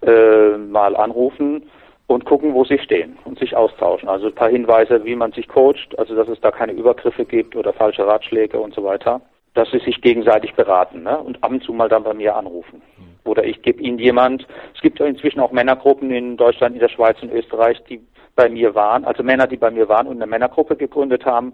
[0.02, 1.70] äh, mal anrufen
[2.08, 4.10] und gucken, wo sie stehen und sich austauschen.
[4.10, 7.56] Also ein paar Hinweise, wie man sich coacht, also dass es da keine Übergriffe gibt
[7.56, 9.22] oder falsche Ratschläge und so weiter,
[9.54, 11.18] dass sie sich gegenseitig beraten ne?
[11.18, 12.82] und ab und zu mal dann bei mir anrufen.
[12.98, 13.30] Mhm.
[13.30, 17.22] Oder ich gebe ihnen jemand, es gibt inzwischen auch Männergruppen in Deutschland, in der Schweiz
[17.22, 18.02] und Österreich, die
[18.36, 21.54] bei mir waren, also Männer, die bei mir waren und eine Männergruppe gegründet haben.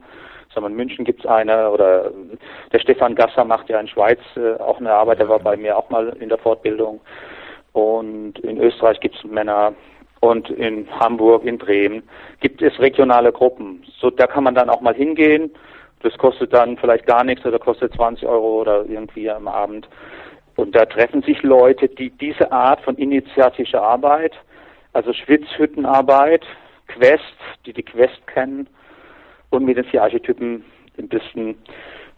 [0.54, 2.12] Sagen wir, in München gibt es eine oder
[2.72, 5.78] der Stefan Gasser macht ja in Schweiz äh, auch eine Arbeit, der war bei mir
[5.78, 7.02] auch mal in der Fortbildung.
[7.78, 9.72] Und in Österreich gibt es Männer
[10.20, 12.02] und in Hamburg, in Bremen
[12.40, 13.86] gibt es regionale Gruppen.
[14.00, 15.54] So, da kann man dann auch mal hingehen.
[16.02, 19.88] Das kostet dann vielleicht gar nichts oder kostet 20 Euro oder irgendwie am Abend.
[20.56, 24.34] Und da treffen sich Leute, die diese Art von initiatischer Arbeit,
[24.94, 26.48] also Schwitzhüttenarbeit,
[26.88, 27.22] Quest,
[27.68, 28.68] die die Quest kennen
[29.52, 30.66] und mit den vier Archetypen
[30.98, 31.56] ein bisschen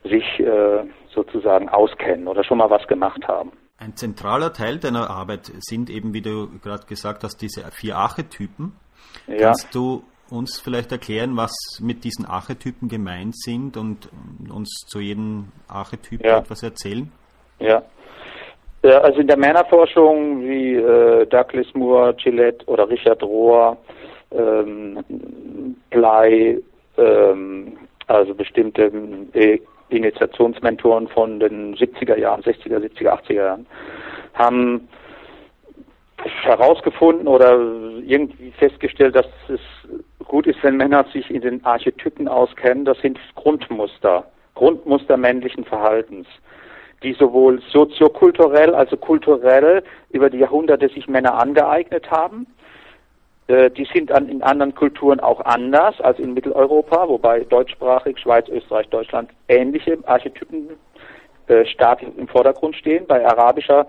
[0.05, 3.51] sich äh, sozusagen auskennen oder schon mal was gemacht haben.
[3.79, 8.73] Ein zentraler Teil deiner Arbeit sind eben, wie du gerade gesagt hast, diese vier Archetypen.
[9.25, 9.37] Ja.
[9.37, 14.09] Kannst du uns vielleicht erklären, was mit diesen Archetypen gemeint sind und
[14.53, 16.39] uns zu jedem Archetyp ja.
[16.39, 17.09] etwas erzählen?
[17.59, 17.81] Ja.
[18.83, 18.99] ja.
[18.99, 23.77] Also in der Männerforschung wie äh, Douglas Moore, Gillette oder Richard Rohr,
[24.31, 25.03] ähm,
[25.89, 26.59] Blei,
[26.97, 28.91] ähm, also bestimmte
[29.33, 33.67] äh, Initiationsmentoren von den 70er Jahren, 60er, 70er, 80er Jahren,
[34.33, 34.87] haben
[36.43, 37.59] herausgefunden oder
[38.05, 39.61] irgendwie festgestellt, dass es
[40.25, 42.85] gut ist, wenn Männer sich in den Archetypen auskennen.
[42.85, 44.25] Das sind Grundmuster,
[44.55, 46.27] Grundmuster männlichen Verhaltens,
[47.03, 52.47] die sowohl soziokulturell, also kulturell über die Jahrhunderte sich Männer angeeignet haben,
[53.49, 58.87] die sind an, in anderen Kulturen auch anders als in Mitteleuropa, wobei deutschsprachig, Schweiz, Österreich,
[58.89, 60.69] Deutschland ähnliche Archetypen
[61.47, 63.07] äh, stark im Vordergrund stehen.
[63.07, 63.87] Bei arabischer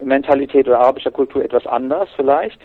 [0.00, 2.60] Mentalität oder arabischer Kultur etwas anders vielleicht.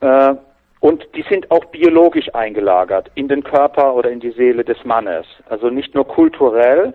[0.00, 0.34] Äh,
[0.80, 5.26] und die sind auch biologisch eingelagert in den Körper oder in die Seele des Mannes.
[5.48, 6.92] Also nicht nur kulturell,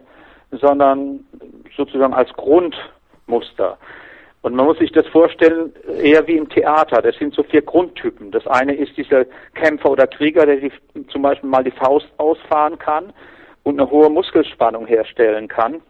[0.51, 1.25] sondern
[1.75, 3.77] sozusagen als Grundmuster.
[4.41, 7.01] Und man muss sich das vorstellen, eher wie im Theater.
[7.01, 8.31] Das sind so vier Grundtypen.
[8.31, 10.71] Das eine ist dieser Kämpfer oder Krieger, der die,
[11.09, 13.13] zum Beispiel mal die Faust ausfahren kann
[13.63, 15.81] und eine hohe Muskelspannung herstellen kann,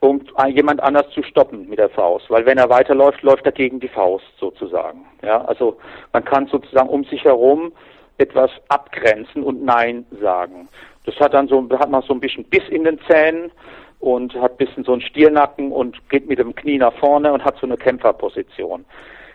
[0.00, 2.28] um jemand anders zu stoppen mit der Faust.
[2.28, 5.06] Weil wenn er weiterläuft, läuft er gegen die Faust sozusagen.
[5.22, 5.78] Ja, also
[6.12, 7.72] man kann sozusagen um sich herum
[8.18, 10.68] etwas abgrenzen und Nein sagen.
[11.06, 13.50] Das hat dann so, hat man so ein bisschen Biss in den Zähnen
[14.00, 17.44] und hat ein bisschen so einen Stiernacken und geht mit dem Knie nach vorne und
[17.44, 18.84] hat so eine Kämpferposition.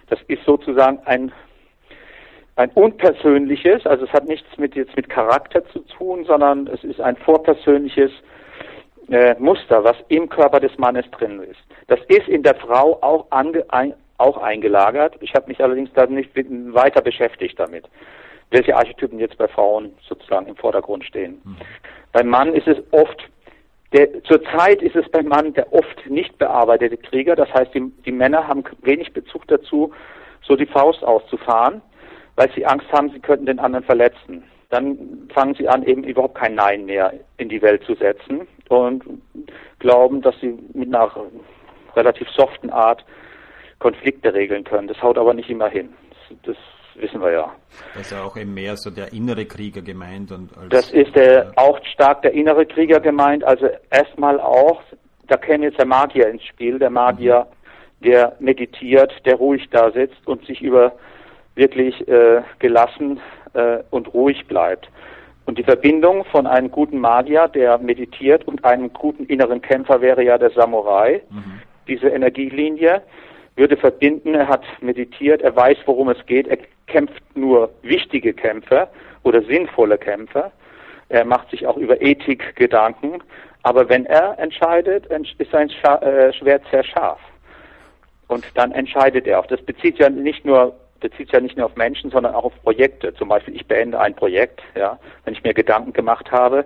[0.10, 1.32] Das ist sozusagen ein
[2.58, 7.02] ein unpersönliches, also es hat nichts mit jetzt mit Charakter zu tun, sondern es ist
[7.02, 8.12] ein vorpersönliches
[9.10, 11.60] äh, Muster, was im Körper des Mannes drin ist.
[11.88, 15.16] Das ist in der Frau auch, ange, ein, auch eingelagert.
[15.20, 17.90] Ich habe mich allerdings da nicht weiter beschäftigt damit,
[18.52, 21.42] welche Archetypen jetzt bei Frauen sozusagen im Vordergrund stehen.
[21.44, 21.58] Mhm.
[22.14, 23.30] Beim Mann ist es oft
[23.94, 27.36] der, zurzeit ist es beim Mann der oft nicht bearbeitete Krieger.
[27.36, 29.94] Das heißt, die, die Männer haben wenig Bezug dazu,
[30.42, 31.82] so die Faust auszufahren
[32.36, 34.44] weil sie Angst haben, sie könnten den anderen verletzen.
[34.70, 39.04] Dann fangen sie an, eben überhaupt kein Nein mehr in die Welt zu setzen und
[39.80, 41.12] glauben, dass sie mit einer
[41.96, 43.06] relativ soften Art
[43.80, 44.88] Konflikte regeln können.
[44.88, 45.94] Das haut aber nicht immer hin.
[46.10, 46.58] Das, das
[46.98, 47.52] wissen wir ja.
[47.94, 50.32] Das ist ja auch eben mehr so der innere Krieger gemeint.
[50.32, 53.44] Und das ist der, auch stark der innere Krieger gemeint.
[53.44, 54.82] Also erstmal auch,
[55.28, 57.48] da käme jetzt der Magier ins Spiel, der Magier,
[58.00, 58.06] mhm.
[58.06, 60.94] der meditiert, der ruhig da sitzt und sich über
[61.56, 63.20] wirklich äh, gelassen
[63.54, 64.90] äh, und ruhig bleibt.
[65.46, 70.24] Und die Verbindung von einem guten Magier, der meditiert, und einem guten inneren Kämpfer wäre
[70.24, 71.22] ja der Samurai.
[71.30, 71.62] Mhm.
[71.88, 73.04] Diese Energielinie
[73.56, 78.88] würde verbinden, er hat meditiert, er weiß, worum es geht, er kämpft nur wichtige Kämpfe
[79.24, 80.52] oder sinnvolle Kämpfe.
[81.10, 83.22] Er macht sich auch über Ethik Gedanken.
[83.64, 87.20] Aber wenn er entscheidet, ist sein äh, Schwert sehr scharf.
[88.28, 89.48] Und dann entscheidet er auch.
[89.48, 93.14] Das bezieht ja nicht nur bezieht ja nicht nur auf Menschen, sondern auch auf Projekte.
[93.14, 96.66] Zum Beispiel, ich beende ein Projekt, ja, wenn ich mir Gedanken gemacht habe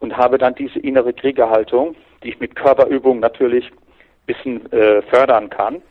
[0.00, 5.50] und habe dann diese innere Kriegerhaltung, die ich mit Körperübung natürlich ein bisschen äh, fördern
[5.50, 5.82] kann.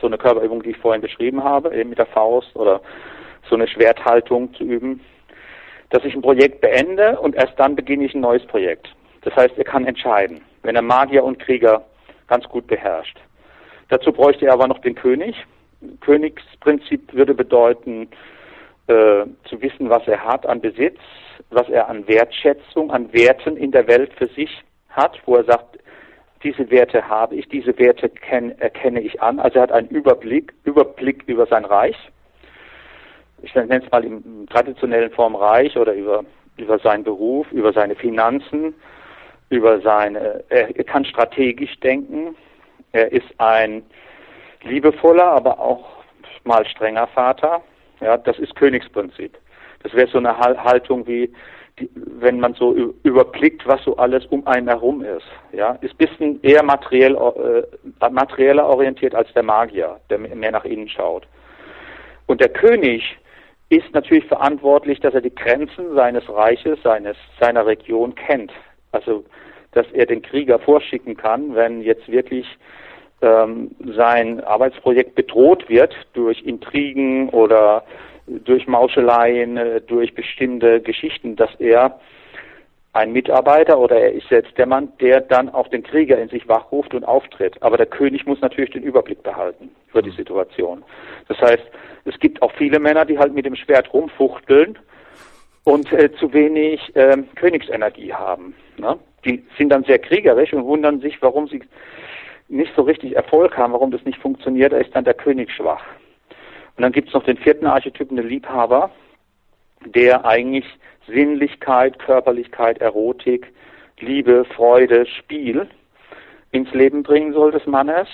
[0.00, 2.80] So eine Körperübung, die ich vorhin beschrieben habe, eben mit der Faust oder
[3.48, 5.00] so eine Schwerthaltung zu üben,
[5.90, 8.88] dass ich ein Projekt beende und erst dann beginne ich ein neues Projekt.
[9.22, 11.84] Das heißt, er kann entscheiden, wenn er Magier und Krieger
[12.26, 13.18] ganz gut beherrscht.
[13.88, 15.34] Dazu bräuchte er aber noch den König,
[16.00, 18.08] Königsprinzip würde bedeuten,
[18.88, 20.98] äh, zu wissen, was er hat an Besitz,
[21.50, 25.78] was er an Wertschätzung, an Werten in der Welt für sich hat, wo er sagt,
[26.42, 29.38] diese Werte habe ich, diese Werte kenn, erkenne ich an.
[29.40, 31.96] Also er hat einen Überblick, Überblick über sein Reich.
[33.42, 36.24] Ich nenne es mal im traditionellen Form Reich oder über,
[36.56, 38.74] über seinen Beruf, über seine Finanzen,
[39.50, 42.36] über seine, er, er kann strategisch denken.
[42.92, 43.82] Er ist ein
[44.62, 45.98] liebevoller, aber auch
[46.44, 47.62] mal strenger Vater.
[48.00, 49.36] Ja, das ist Königsprinzip.
[49.82, 51.32] Das wäre so eine Haltung wie,
[51.94, 55.26] wenn man so überblickt, was so alles um einen herum ist.
[55.52, 60.64] Ja, ist ein bisschen eher materiell, äh, materieller orientiert als der Magier, der mehr nach
[60.64, 61.26] innen schaut.
[62.26, 63.02] Und der König
[63.70, 68.52] ist natürlich verantwortlich, dass er die Grenzen seines Reiches, seines, seiner Region kennt.
[68.92, 69.24] Also,
[69.72, 72.46] dass er den Krieger vorschicken kann, wenn jetzt wirklich
[73.20, 77.84] ähm, sein Arbeitsprojekt bedroht wird durch Intrigen oder
[78.44, 81.98] durch Mauscheleien, äh, durch bestimmte Geschichten, dass er
[82.92, 86.48] ein Mitarbeiter oder er ist selbst der Mann, der dann auch den Krieger in sich
[86.48, 87.62] wachruft und auftritt.
[87.62, 90.82] Aber der König muss natürlich den Überblick behalten über die Situation.
[91.28, 91.64] Das heißt,
[92.06, 94.78] es gibt auch viele Männer, die halt mit dem Schwert rumfuchteln
[95.64, 98.54] und äh, zu wenig äh, Königsenergie haben.
[98.78, 98.98] Ne?
[99.24, 101.62] Die sind dann sehr kriegerisch und wundern sich, warum sie
[102.48, 105.84] nicht so richtig Erfolg haben, warum das nicht funktioniert, da ist dann der König schwach.
[106.78, 108.92] Und dann gibt es noch den vierten Archetypen, den Liebhaber,
[109.84, 110.64] der eigentlich
[111.08, 113.52] Sinnlichkeit, Körperlichkeit, Erotik,
[113.98, 115.66] Liebe, Freude, Spiel
[116.52, 118.06] ins Leben bringen soll des Mannes.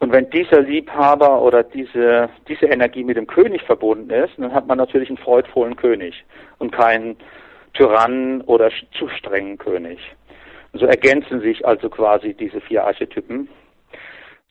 [0.00, 4.66] Und wenn dieser Liebhaber oder diese, diese Energie mit dem König verbunden ist, dann hat
[4.66, 6.26] man natürlich einen freudvollen König
[6.58, 7.16] und keinen
[7.72, 9.98] Tyrannen oder zu strengen König.
[10.74, 13.48] So ergänzen sich also quasi diese vier Archetypen.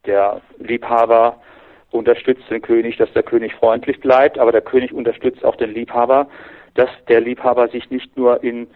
[0.08, 1.40] Der Liebhaber
[1.92, 6.28] unterstützt den König, dass der König freundlich bleibt, aber der König unterstützt auch den Liebhaber,
[6.74, 8.68] dass der Liebhaber sich nicht nur in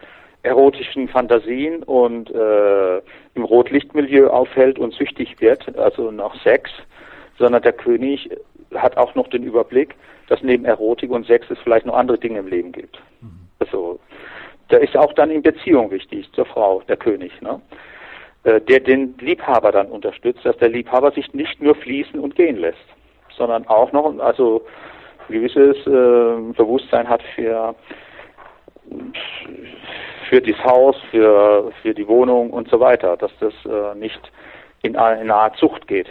[0.42, 2.98] erotischen Fantasien und äh,
[3.34, 6.70] im Rotlichtmilieu aufhält und süchtig wird, also nach Sex,
[7.38, 8.30] sondern der König
[8.74, 9.94] hat auch noch den Überblick,
[10.28, 13.00] dass neben Erotik und Sex es vielleicht noch andere Dinge im Leben gibt.
[13.20, 13.48] Mhm.
[13.58, 13.98] Also
[14.70, 17.60] der ist auch dann in Beziehung wichtig zur Frau, der König, ne?
[18.44, 22.56] Äh, der den Liebhaber dann unterstützt, dass der Liebhaber sich nicht nur fließen und gehen
[22.56, 22.78] lässt,
[23.36, 24.64] sondern auch noch also
[25.28, 27.74] ein gewisses äh, Bewusstsein hat für
[30.28, 34.20] für das Haus, für, für die Wohnung und so weiter, dass das äh, nicht
[34.82, 36.08] in eine, in eine Art Zucht geht,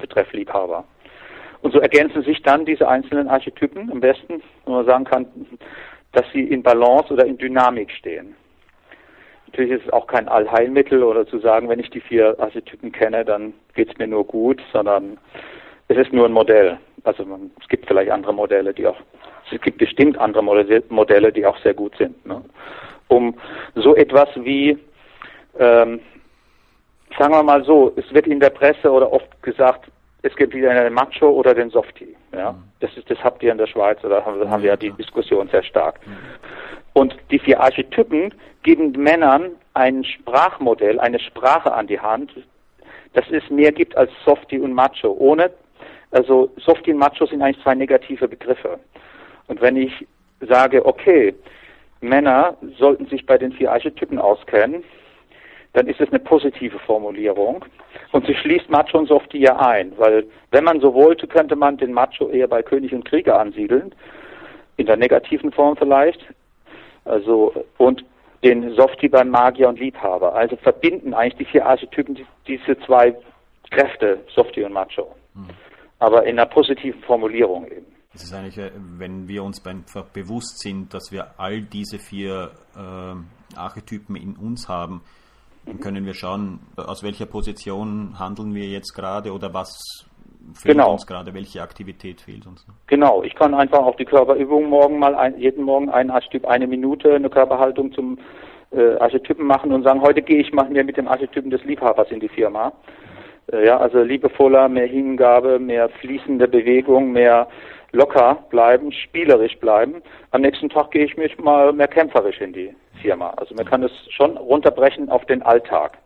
[0.00, 0.84] betreff Liebhaber.
[1.62, 5.26] Und so ergänzen sich dann diese einzelnen Archetypen am besten, wenn man sagen kann,
[6.12, 8.36] dass sie in Balance oder in Dynamik stehen.
[9.46, 13.24] Natürlich ist es auch kein Allheilmittel oder zu sagen, wenn ich die vier Archetypen kenne,
[13.24, 15.16] dann geht es mir nur gut, sondern
[15.88, 16.78] es ist nur ein Modell.
[17.04, 18.96] Also man, es gibt vielleicht andere Modelle, die auch,
[19.50, 22.24] es gibt bestimmt andere Modelle, die auch sehr gut sind.
[22.26, 22.42] Ne?
[23.08, 23.34] Um
[23.74, 24.78] so etwas wie,
[25.58, 26.00] ähm,
[27.18, 29.90] sagen wir mal so, es wird in der Presse oder oft gesagt,
[30.22, 32.16] es gibt wieder einen Macho oder den Softie.
[32.32, 32.52] Ja?
[32.52, 32.64] Mhm.
[32.80, 35.48] Das, ist, das habt ihr in der Schweiz, oder haben, haben wir ja die Diskussion
[35.48, 36.00] sehr stark.
[36.06, 36.16] Mhm.
[36.94, 42.32] Und die vier Archetypen geben Männern ein Sprachmodell, eine Sprache an die Hand,
[43.12, 45.12] dass es mehr gibt als Softie und Macho.
[45.12, 45.50] Ohne,
[46.14, 48.78] also Softie und Macho sind eigentlich zwei negative Begriffe.
[49.48, 50.06] Und wenn ich
[50.40, 51.34] sage, okay,
[52.00, 54.84] Männer sollten sich bei den vier Archetypen auskennen,
[55.72, 57.64] dann ist es eine positive Formulierung.
[58.12, 61.78] Und sie schließt Macho und Softie ja ein, weil wenn man so wollte, könnte man
[61.78, 63.92] den Macho eher bei König und Krieger ansiedeln,
[64.76, 66.24] in der negativen Form vielleicht,
[67.04, 68.04] also und
[68.44, 70.32] den Softie beim Magier und Liebhaber.
[70.32, 73.16] Also verbinden eigentlich die vier Archetypen diese zwei
[73.72, 75.12] Kräfte, Softie und Macho.
[75.34, 75.48] Mhm.
[75.98, 77.86] Aber in einer positiven Formulierung eben.
[78.14, 82.52] Es ist eigentlich, äh, wenn wir uns einfach bewusst sind, dass wir all diese vier
[82.76, 85.02] äh, Archetypen in uns haben,
[85.66, 90.06] dann können wir schauen, aus welcher Position handeln wir jetzt gerade oder was
[90.52, 90.92] fehlt genau.
[90.92, 92.66] uns gerade, welche Aktivität fehlt uns.
[92.86, 96.66] Genau, ich kann einfach auf die Körperübung morgen mal ein, jeden Morgen ein Archetyp eine
[96.66, 98.18] Minute eine Körperhaltung zum
[98.72, 102.10] äh, Archetypen machen und sagen, heute gehe ich mal mir mit dem Archetypen des Liebhabers
[102.10, 102.72] in die Firma.
[103.52, 107.48] Äh, ja, also liebevoller, mehr Hingabe, mehr fließende Bewegung, mehr
[107.92, 110.02] locker bleiben, spielerisch bleiben.
[110.32, 113.30] Am nächsten Tag gehe ich mich mal mehr kämpferisch in die Firma.
[113.36, 115.98] Also man kann es schon runterbrechen auf den Alltag.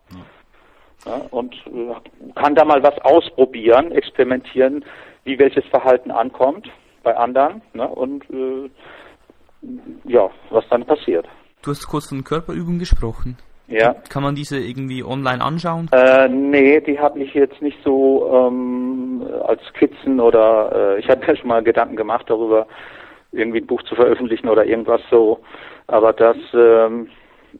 [1.06, 4.84] Ja, und äh, kann da mal was ausprobieren, experimentieren,
[5.24, 6.68] wie welches Verhalten ankommt
[7.02, 8.68] bei anderen ne, und äh,
[10.04, 11.26] ja, was dann passiert.
[11.62, 13.36] Du hast kurz von Körperübungen gesprochen.
[13.68, 13.94] Ja.
[14.08, 15.88] Kann man diese irgendwie online anschauen?
[15.92, 21.26] Äh, nee, die habe ich jetzt nicht so ähm, als Skizzen oder äh, ich hatte
[21.26, 22.66] mir schon mal Gedanken gemacht darüber,
[23.30, 25.40] irgendwie ein Buch zu veröffentlichen oder irgendwas so.
[25.86, 27.08] Aber das, ähm,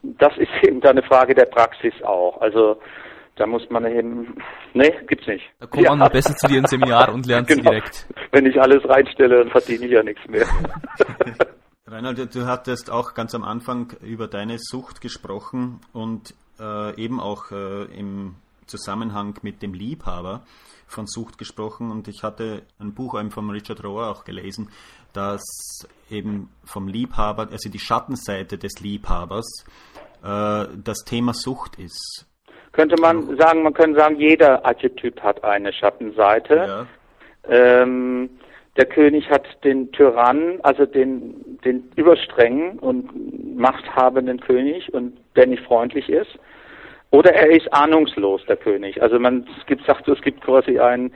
[0.03, 2.41] das ist eben da eine Frage der Praxis auch.
[2.41, 2.79] Also
[3.37, 4.35] da muss man eben,
[4.73, 5.45] nee, gibt's nicht.
[5.61, 6.09] Da kommt man ja.
[6.09, 7.71] besser zu dir ins Seminar und lernt genau.
[7.71, 8.07] direkt.
[8.33, 10.47] Wenn ich alles reinstelle, dann verdiene ich ja nichts mehr.
[11.91, 17.51] Reinhold, du hattest auch ganz am Anfang über deine Sucht gesprochen und äh, eben auch
[17.51, 18.35] äh, im
[18.67, 20.43] Zusammenhang mit dem Liebhaber
[20.87, 24.69] von Sucht gesprochen und ich hatte ein Buch eben von Richard Rohr auch gelesen,
[25.15, 25.43] dass
[26.11, 29.65] eben vom Liebhaber, also die Schattenseite des Liebhabers,
[30.23, 32.27] äh, das Thema Sucht ist.
[32.73, 36.55] Könnte man sagen, man könnte sagen, jeder Archetyp hat eine Schattenseite.
[36.55, 36.87] Ja.
[37.49, 38.38] Ähm,
[38.79, 45.65] der König hat den Tyrannen, also den, den überstrengen und machthabenden König und der nicht
[45.65, 46.39] freundlich ist.
[47.11, 49.03] Oder er ist ahnungslos, der König.
[49.03, 51.13] Also man es gibt, sagt, es gibt quasi einen,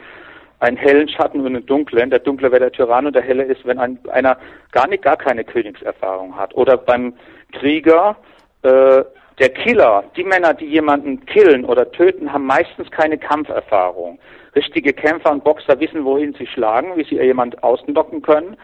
[0.58, 2.10] einen hellen Schatten und einen dunklen.
[2.10, 4.38] Der dunkle wäre der Tyrann und der helle ist, wenn ein, einer
[4.72, 6.54] gar nicht gar keine Königserfahrung hat.
[6.54, 7.14] Oder beim
[7.52, 8.16] Krieger,
[8.62, 9.04] äh,
[9.38, 14.18] der Killer, die Männer, die jemanden killen oder töten, haben meistens keine Kampferfahrung.
[14.54, 18.56] Richtige Kämpfer und Boxer wissen, wohin sie schlagen, wie sie jemand außenlocken können.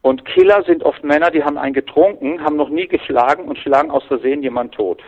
[0.00, 3.90] Und Killer sind oft Männer, die haben einen getrunken, haben noch nie geschlagen und schlagen
[3.90, 5.02] aus Versehen jemand tot.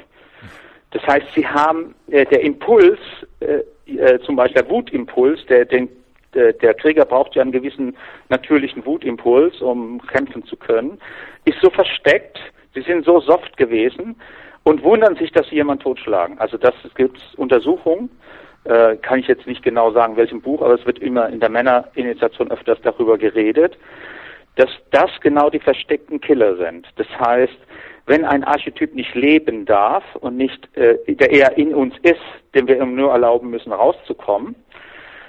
[0.92, 3.00] Das heißt, sie haben äh, der Impuls,
[3.40, 3.62] äh,
[3.92, 5.88] äh, zum Beispiel der Wutimpuls, der, den,
[6.34, 7.96] der, der Krieger braucht ja einen gewissen
[8.28, 11.00] natürlichen Wutimpuls, um kämpfen zu können,
[11.44, 12.38] ist so versteckt,
[12.74, 14.14] sie sind so soft gewesen
[14.62, 16.38] und wundern sich, dass sie jemand totschlagen.
[16.38, 18.08] Also das gibt Untersuchungen,
[18.64, 21.50] äh, kann ich jetzt nicht genau sagen, welchem Buch, aber es wird immer in der
[21.50, 23.76] Männerinitiation öfters darüber geredet,
[24.56, 26.86] dass das genau die versteckten Killer sind.
[26.96, 27.56] Das heißt,
[28.06, 32.20] wenn ein Archetyp nicht leben darf und nicht, äh, der eher in uns ist,
[32.54, 34.54] dem wir ihm nur erlauben müssen, rauszukommen,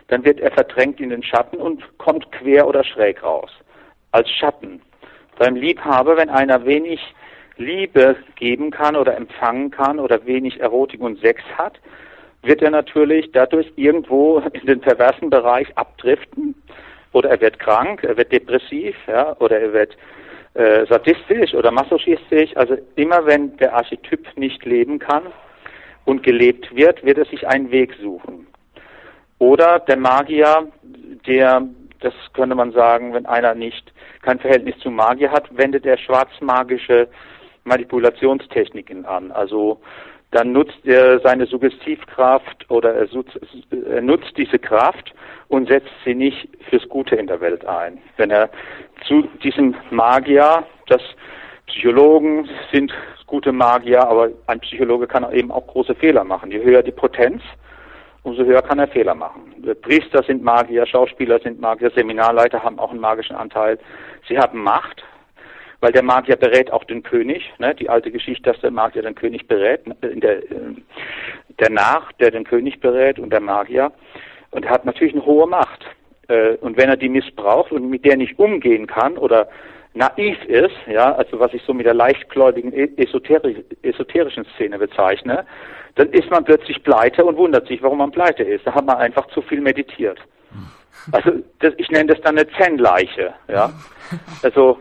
[0.08, 3.52] dann wird er verdrängt in den Schatten und kommt quer oder schräg raus.
[4.12, 4.82] Als Schatten.
[5.40, 7.02] Beim Liebhaber, wenn einer wenig
[7.58, 11.80] Liebe geben kann oder empfangen kann oder wenig Erotik und Sex hat,
[12.46, 16.56] wird er natürlich dadurch irgendwo in den perversen Bereich abdriften
[17.12, 19.98] oder er wird krank, er wird depressiv, ja, oder er wird
[20.54, 22.56] äh, sadistisch oder masochistisch.
[22.56, 25.24] Also immer wenn der Archetyp nicht leben kann
[26.06, 28.48] und gelebt wird, wird er sich einen Weg suchen.
[29.40, 30.68] Oder der Magier,
[31.28, 31.68] der,
[32.00, 33.92] das könnte man sagen, wenn einer nicht
[34.22, 37.08] kein Verhältnis zu Magier hat, wendet er schwarzmagische
[37.66, 39.32] Manipulationstechniken an.
[39.32, 39.82] Also
[40.36, 45.14] dann nutzt er seine Suggestivkraft oder er, nutzt diese Kraft
[45.48, 48.00] und setzt sie nicht fürs Gute in der Welt ein.
[48.18, 48.50] Wenn er
[49.08, 51.02] zu diesem Magier, das
[51.68, 52.94] Psychologen sind
[53.28, 56.52] gute Magier, aber ein Psychologe kann eben auch große Fehler machen.
[56.52, 57.42] Je höher die Potenz,
[58.24, 59.54] umso höher kann er Fehler machen.
[59.84, 63.80] Priester sind Magier, Schauspieler sind Magier, Seminarleiter haben auch einen magischen Anteil.
[64.28, 65.02] Sie haben Macht,
[65.86, 67.44] weil der Magier berät auch den König.
[67.60, 67.76] Ne?
[67.76, 70.74] Die alte Geschichte, dass der Magier den König berät, äh, der, äh,
[71.60, 73.92] der Nach, der den König berät und der Magier.
[74.50, 75.86] Und er hat natürlich eine hohe Macht.
[76.28, 79.48] Äh, und wenn er die missbraucht und mit der nicht umgehen kann oder
[79.94, 85.46] naiv ist, ja, also was ich so mit der leichtgläubigen e-, esoteri esoterischen Szene bezeichne,
[85.94, 88.66] dann ist man plötzlich pleite und wundert sich, warum man pleite ist.
[88.66, 90.18] Da hat man einfach zu viel meditiert.
[91.12, 93.72] Also das, ich nenne das dann eine Zen-Leiche, ja.
[94.42, 94.80] Also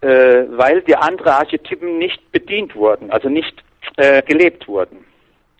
[0.00, 3.62] äh, weil die anderen Archetypen nicht bedient wurden, also nicht
[3.96, 5.04] äh, gelebt wurden.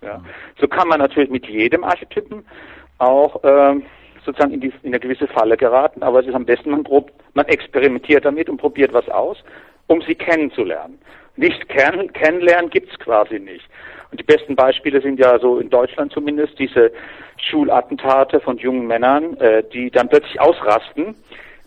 [0.03, 0.23] Ja.
[0.59, 2.45] So kann man natürlich mit jedem Archetypen
[2.99, 3.81] auch äh,
[4.25, 7.11] sozusagen in, die, in eine gewisse Falle geraten, aber es ist am besten, man, prob,
[7.35, 9.39] man experimentiert damit und probiert was aus,
[9.87, 10.99] um sie kennenzulernen.
[11.37, 13.65] Nicht kenn, kennenlernen gibt's quasi nicht.
[14.11, 16.93] Und die besten Beispiele sind ja so in Deutschland zumindest diese
[17.37, 21.15] Schulattentate von jungen Männern, äh, die dann plötzlich ausrasten.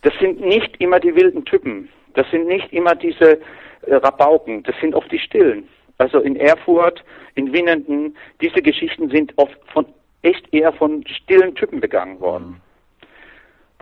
[0.02, 1.90] Das sind nicht immer die wilden Typen.
[2.14, 3.40] Das sind nicht immer diese
[3.82, 4.64] äh, Rabauken.
[4.64, 5.68] Das sind oft die Stillen.
[5.98, 7.04] Also in Erfurt,
[7.36, 9.86] in Winnenden, diese Geschichten sind oft von
[10.22, 12.48] echt eher von stillen Typen begangen worden.
[12.48, 12.56] Mhm.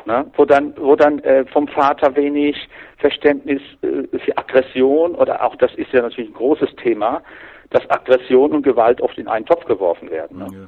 [0.06, 2.58] Na, wo dann, wo dann äh, vom Vater wenig
[2.98, 7.22] Verständnis äh, für Aggression oder auch das ist ja natürlich ein großes Thema,
[7.70, 10.40] dass Aggression und Gewalt oft in einen Topf geworfen werden.
[10.40, 10.48] Ne?
[10.52, 10.68] Ja.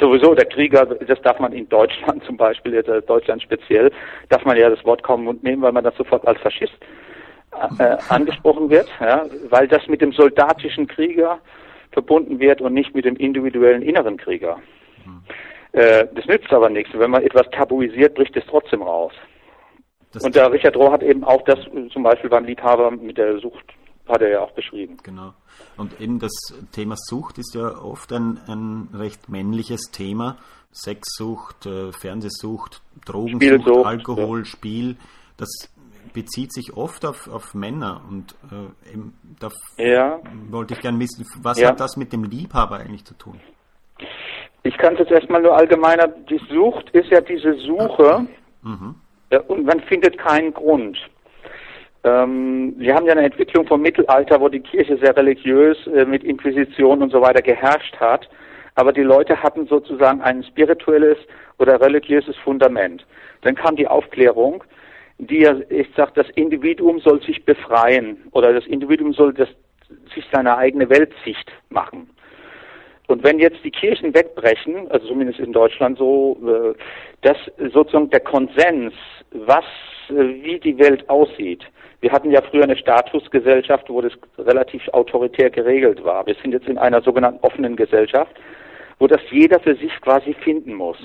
[0.00, 3.90] Sowieso, der Krieger, das darf man in Deutschland zum Beispiel, jetzt äh, Deutschland speziell,
[4.28, 6.74] darf man ja das Wort kaum Mund nehmen, weil man das sofort als Faschist
[7.78, 11.38] äh, angesprochen wird, ja, weil das mit dem soldatischen Krieger
[11.92, 14.58] verbunden wird und nicht mit dem individuellen inneren Krieger.
[15.72, 16.92] Äh, das nützt aber nichts.
[16.94, 19.12] Wenn man etwas tabuisiert, bricht es trotzdem raus.
[20.12, 21.58] Das und der Richard Rohr hat eben auch das
[21.92, 23.64] zum Beispiel beim Liebhaber mit der Sucht,
[24.08, 24.98] hat er ja auch beschrieben.
[25.02, 25.34] Genau.
[25.76, 26.32] Und eben das
[26.72, 30.36] Thema Sucht ist ja oft ein, ein recht männliches Thema.
[30.72, 34.44] Sexsucht, äh, Fernsehsucht, Drogensucht, Spielsucht, Alkohol, ja.
[34.44, 34.96] Spiel.
[35.36, 35.48] Das
[36.12, 40.20] bezieht sich oft auf, auf Männer und äh, eben, da ja.
[40.50, 41.68] wollte ich gerne wissen, was ja.
[41.68, 43.40] hat das mit dem Liebhaber eigentlich zu tun?
[44.62, 46.08] Ich kann es jetzt erstmal nur allgemeiner.
[46.08, 48.26] Die Sucht ist ja diese Suche
[48.62, 48.94] mhm.
[49.30, 50.98] äh, und man findet keinen Grund.
[52.04, 56.22] Ähm, wir haben ja eine Entwicklung vom Mittelalter, wo die Kirche sehr religiös äh, mit
[56.22, 58.28] Inquisition und so weiter geherrscht hat.
[58.74, 61.16] Aber die Leute hatten sozusagen ein spirituelles
[61.58, 63.06] oder religiöses Fundament.
[63.42, 64.64] Dann kam die Aufklärung,
[65.18, 69.48] die ja, ich sage, das Individuum soll sich befreien oder das Individuum soll das,
[70.14, 72.10] sich seine eigene Weltsicht machen.
[73.06, 76.74] Und wenn jetzt die Kirchen wegbrechen, also zumindest in Deutschland so, äh,
[77.22, 77.36] dass
[77.72, 78.92] sozusagen der Konsens,
[79.30, 79.64] was,
[80.08, 81.64] wie die Welt aussieht,
[82.00, 86.26] wir hatten ja früher eine Statusgesellschaft, wo das relativ autoritär geregelt war.
[86.26, 88.32] Wir sind jetzt in einer sogenannten offenen Gesellschaft,
[88.98, 90.98] wo das jeder für sich quasi finden muss.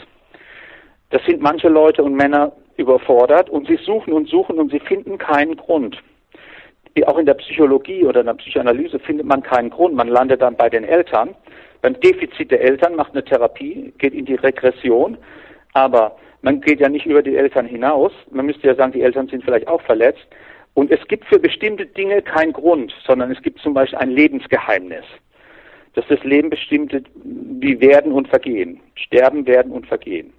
[1.09, 5.17] Das sind manche Leute und Männer überfordert und sie suchen und suchen und sie finden
[5.17, 5.97] keinen Grund.
[7.05, 9.95] Auch in der Psychologie oder in der Psychoanalyse findet man keinen Grund.
[9.95, 11.33] Man landet dann bei den Eltern
[11.81, 15.17] beim Defizit der Eltern macht eine Therapie, geht in die Regression,
[15.73, 18.11] aber man geht ja nicht über die Eltern hinaus.
[18.31, 20.25] Man müsste ja sagen, die Eltern sind vielleicht auch verletzt.
[20.73, 25.05] Und es gibt für bestimmte Dinge keinen Grund, sondern es gibt zum Beispiel ein Lebensgeheimnis.
[25.95, 28.79] Dass das Leben bestimmte, wie werden und vergehen.
[28.95, 30.31] Sterben, werden und vergehen.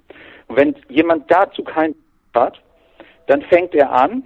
[0.46, 1.94] Und wenn jemand dazu keinen
[2.34, 2.60] hat,
[3.26, 4.24] dann fängt er an,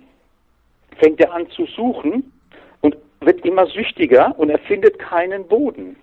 [0.98, 2.32] fängt er an zu suchen
[2.82, 5.96] und wird immer süchtiger und er findet keinen Boden.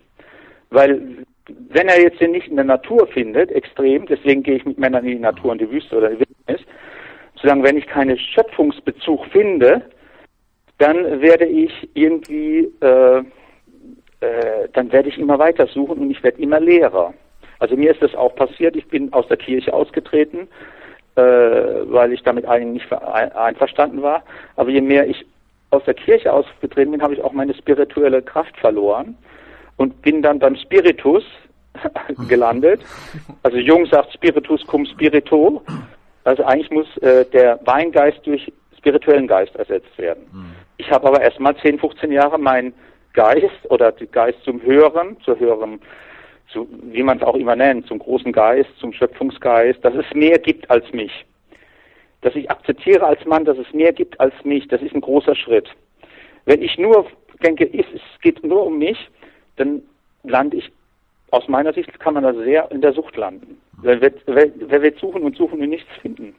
[0.69, 1.25] Weil
[1.69, 5.05] wenn er jetzt den nicht in der Natur findet, extrem, deswegen gehe ich mit Männern
[5.05, 6.65] in die Natur, in die Wüste oder die Wildnis,
[7.35, 9.81] solange wenn ich keinen Schöpfungsbezug finde,
[10.77, 13.19] dann werde ich irgendwie, äh,
[14.19, 17.13] äh, dann werde ich immer weiter suchen und ich werde immer leerer.
[17.59, 20.47] Also mir ist das auch passiert, ich bin aus der Kirche ausgetreten,
[21.15, 23.03] äh, weil ich damit eigentlich nicht
[23.35, 24.23] einverstanden war.
[24.55, 25.25] Aber je mehr ich
[25.69, 29.15] aus der Kirche ausgetreten bin, habe ich auch meine spirituelle Kraft verloren
[29.77, 31.23] und bin dann beim Spiritus
[32.27, 32.81] gelandet.
[33.43, 35.61] Also Jung sagt Spiritus cum spirito.
[36.23, 40.23] Also eigentlich muss äh, der Weingeist durch spirituellen Geist ersetzt werden.
[40.31, 40.55] Mhm.
[40.77, 42.73] Ich habe aber erst mal 10, 15 Jahre meinen
[43.13, 45.79] Geist oder den Geist zum Hören, zu hören,
[46.51, 50.39] zu, wie man es auch immer nennt, zum großen Geist, zum Schöpfungsgeist, dass es mehr
[50.39, 51.25] gibt als mich.
[52.21, 55.35] Dass ich akzeptiere als Mann, dass es mehr gibt als mich, das ist ein großer
[55.35, 55.69] Schritt.
[56.45, 57.05] Wenn ich nur
[57.43, 57.85] denke, es
[58.21, 58.97] geht nur um mich,
[59.57, 59.81] dann
[60.23, 60.71] lande ich,
[61.31, 63.59] aus meiner Sicht kann man da sehr in der Sucht landen.
[63.81, 66.35] Wer wird, wer, wird suchen und suchen und nichts finden?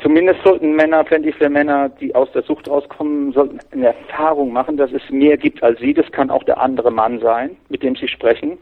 [0.00, 4.52] Zumindest sollten Männer, fände ich für Männer, die aus der Sucht rauskommen, sollten eine Erfahrung
[4.52, 5.94] machen, dass es mehr gibt als sie.
[5.94, 8.58] Das kann auch der andere Mann sein, mit dem sie sprechen.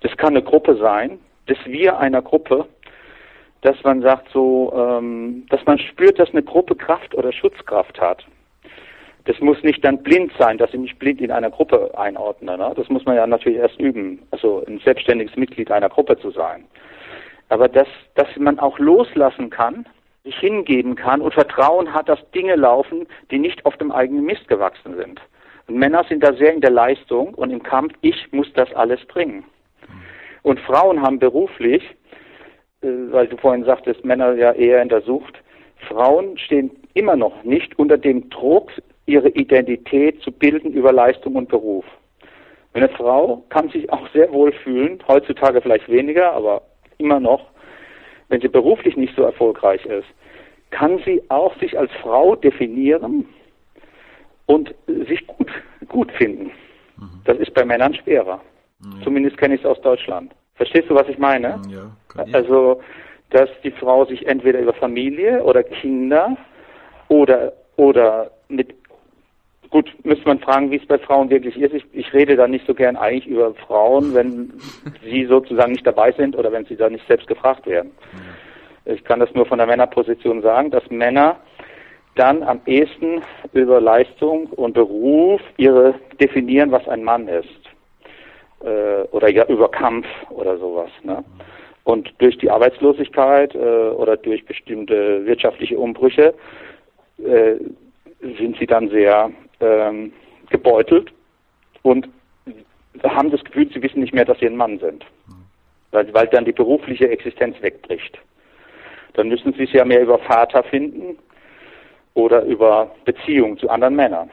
[0.00, 2.66] Das kann eine Gruppe sein, das Wir einer Gruppe,
[3.62, 8.26] dass man sagt so, ähm, dass man spürt, dass eine Gruppe Kraft oder Schutzkraft hat.
[9.26, 12.56] Das muss nicht dann blind sein, dass ich mich blind in einer Gruppe einordne.
[12.56, 12.72] Ne?
[12.76, 16.64] Das muss man ja natürlich erst üben, also ein selbstständiges Mitglied einer Gruppe zu sein.
[17.48, 19.84] Aber dass, dass man auch loslassen kann,
[20.24, 24.46] sich hingeben kann und Vertrauen hat, dass Dinge laufen, die nicht auf dem eigenen Mist
[24.48, 25.20] gewachsen sind.
[25.68, 29.04] Und Männer sind da sehr in der Leistung und im Kampf, ich muss das alles
[29.06, 29.44] bringen.
[30.42, 31.82] Und Frauen haben beruflich,
[32.82, 35.42] äh, weil du vorhin sagtest, Männer ja eher in der Sucht,
[35.88, 38.70] Frauen stehen immer noch nicht unter dem Druck,
[39.06, 41.84] ihre Identität zu bilden über Leistung und Beruf.
[42.74, 46.62] Eine Frau kann sich auch sehr wohl fühlen, heutzutage vielleicht weniger, aber
[46.98, 47.46] immer noch,
[48.28, 50.08] wenn sie beruflich nicht so erfolgreich ist,
[50.70, 53.26] kann sie auch sich als Frau definieren
[54.46, 55.50] und sich gut,
[55.88, 56.50] gut finden.
[56.98, 57.20] Mhm.
[57.24, 58.40] Das ist bei Männern schwerer.
[58.80, 59.02] Mhm.
[59.02, 60.32] Zumindest kenne ich es aus Deutschland.
[60.56, 61.60] Verstehst du, was ich meine?
[61.68, 61.94] Ja,
[62.32, 62.80] also,
[63.30, 66.36] dass die Frau sich entweder über Familie oder Kinder
[67.08, 68.74] oder, oder mit
[69.70, 71.74] Gut, müsste man fragen, wie es bei Frauen wirklich ist.
[71.74, 74.52] Ich, ich rede da nicht so gern eigentlich über Frauen, wenn
[75.02, 77.90] sie sozusagen nicht dabei sind oder wenn sie da nicht selbst gefragt werden.
[78.84, 81.36] Ich kann das nur von der Männerposition sagen, dass Männer
[82.14, 87.48] dann am ehesten über Leistung und Beruf ihre definieren, was ein Mann ist.
[88.64, 90.90] Äh, oder ja über Kampf oder sowas.
[91.02, 91.22] Ne?
[91.84, 96.34] Und durch die Arbeitslosigkeit äh, oder durch bestimmte wirtschaftliche Umbrüche
[97.18, 97.56] äh,
[98.38, 100.12] sind sie dann sehr ähm,
[100.50, 101.12] gebeutelt
[101.82, 102.08] und
[103.02, 105.04] haben das Gefühl, sie wissen nicht mehr, dass sie ein Mann sind,
[105.90, 108.18] weil, weil dann die berufliche Existenz wegbricht.
[109.14, 111.18] Dann müssen sie es ja mehr über Vater finden
[112.14, 114.30] oder über Beziehung zu anderen Männern.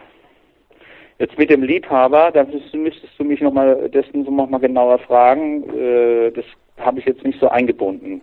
[1.19, 5.63] Jetzt mit dem Liebhaber, da müsstest du mich nochmal dessen noch mal genauer fragen.
[5.69, 6.45] Äh, das
[6.77, 8.21] habe ich jetzt nicht so eingebunden.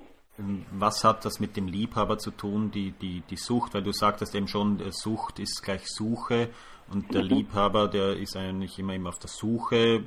[0.72, 3.74] Was hat das mit dem Liebhaber zu tun, die, die, die Sucht?
[3.74, 6.48] Weil du sagtest eben schon, Sucht ist gleich Suche
[6.92, 7.28] und der mhm.
[7.28, 10.02] Liebhaber, der ist eigentlich immer, immer auf der Suche,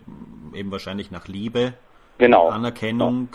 [0.54, 1.74] eben wahrscheinlich nach Liebe,
[2.18, 2.50] genau.
[2.50, 3.30] Anerkennung.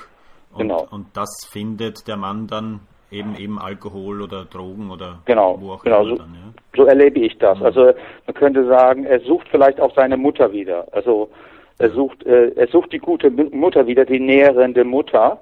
[0.52, 0.86] Und, genau.
[0.90, 2.80] und das findet der Mann dann
[3.10, 6.52] eben eben Alkohol oder Drogen oder genau, wo auch genau, immer so, dann, ja?
[6.76, 7.58] so erlebe ich das.
[7.58, 7.64] Mhm.
[7.66, 7.92] Also
[8.26, 10.86] man könnte sagen, er sucht vielleicht auch seine Mutter wieder.
[10.92, 11.30] Also
[11.78, 15.40] er sucht, äh, er sucht die gute Mutter wieder, die nährende Mutter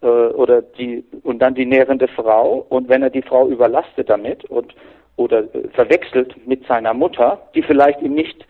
[0.00, 4.44] äh, oder die und dann die nährende Frau und wenn er die Frau überlastet damit
[4.46, 4.74] und
[5.18, 5.44] oder
[5.74, 8.46] verwechselt mit seiner Mutter, die vielleicht ihm nicht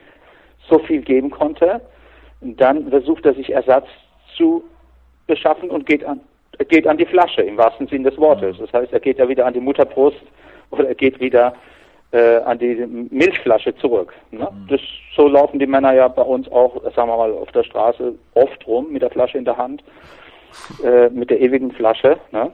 [0.69, 1.81] so viel geben konnte,
[2.41, 3.87] dann versucht er sich Ersatz
[4.37, 4.63] zu
[5.27, 6.21] beschaffen und geht an,
[6.69, 8.59] geht an die Flasche im wahrsten Sinn des Wortes.
[8.59, 10.23] Das heißt, er geht ja wieder an die Mutterbrust
[10.71, 11.55] oder er geht wieder
[12.13, 14.13] äh, an die Milchflasche zurück.
[14.31, 14.47] Ne?
[14.51, 14.69] Mhm.
[14.69, 14.81] Das,
[15.17, 18.67] so laufen die Männer ja bei uns auch, sagen wir mal, auf der Straße oft
[18.67, 19.83] rum mit der Flasche in der Hand
[20.85, 22.19] äh, mit der ewigen Flasche.
[22.31, 22.53] Ne?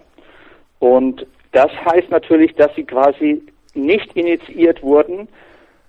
[0.78, 3.42] Und das heißt natürlich, dass sie quasi
[3.74, 5.28] nicht initiiert wurden,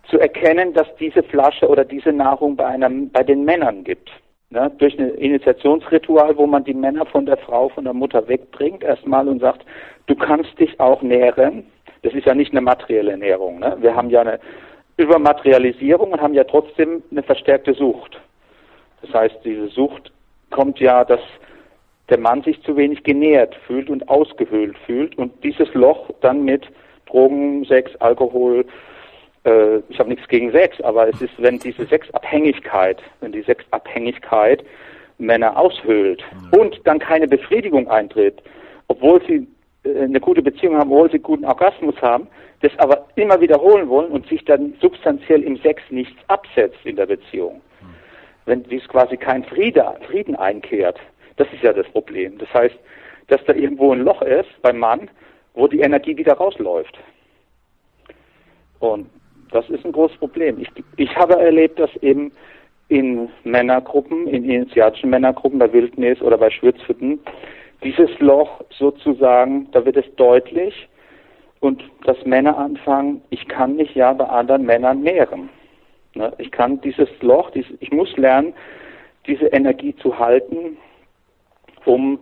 [0.10, 4.12] zu erkennen, dass diese Flasche oder diese Nahrung bei, einem, bei den Männern gibt.
[4.50, 4.72] Ne?
[4.78, 9.28] Durch ein Initiationsritual, wo man die Männer von der Frau, von der Mutter wegbringt erstmal
[9.28, 9.66] und sagt,
[10.06, 11.66] du kannst dich auch nähren.
[12.04, 13.60] Das ist ja nicht eine materielle Ernährung.
[13.60, 13.76] Ne?
[13.80, 14.40] Wir haben ja eine
[14.98, 18.20] Übermaterialisierung und haben ja trotzdem eine verstärkte Sucht.
[19.02, 20.12] Das heißt, diese Sucht
[20.52, 21.20] kommt ja, dass
[22.10, 26.66] der Mann sich zu wenig genährt fühlt und ausgehöhlt fühlt und dieses Loch dann mit
[27.06, 28.66] Drogen, Sex, Alkohol,
[29.46, 34.64] äh, ich habe nichts gegen Sex, aber es ist, wenn diese Sexabhängigkeit, wenn die Sexabhängigkeit
[35.18, 36.60] Männer aushöhlt mhm.
[36.60, 38.42] und dann keine Befriedigung eintritt,
[38.88, 39.48] obwohl sie
[39.84, 42.28] äh, eine gute Beziehung haben, obwohl sie guten Orgasmus haben,
[42.62, 47.06] das aber immer wiederholen wollen und sich dann substanziell im Sex nichts absetzt in der
[47.06, 47.56] Beziehung.
[47.82, 47.96] Mhm.
[48.46, 51.00] Wenn dies quasi kein Friede, Frieden einkehrt,
[51.38, 52.38] das ist ja das Problem.
[52.38, 52.76] Das heißt,
[53.28, 55.10] dass da irgendwo ein Loch ist beim Mann,
[55.56, 56.98] wo die Energie wieder rausläuft.
[58.80, 59.10] Und
[59.52, 60.60] das ist ein großes Problem.
[60.60, 62.32] Ich, ich habe erlebt, dass eben
[62.90, 67.20] in Männergruppen, in initiatischen Männergruppen bei Wildnis oder bei Schwitzhütten,
[67.84, 70.88] dieses Loch sozusagen, da wird es deutlich
[71.62, 75.50] und dass Männer anfangen, ich kann mich ja bei anderen Männern nähren.
[76.14, 76.32] Ne?
[76.38, 78.54] Ich kann dieses Loch, ich muss lernen,
[79.26, 80.78] diese Energie zu halten,
[81.86, 82.20] um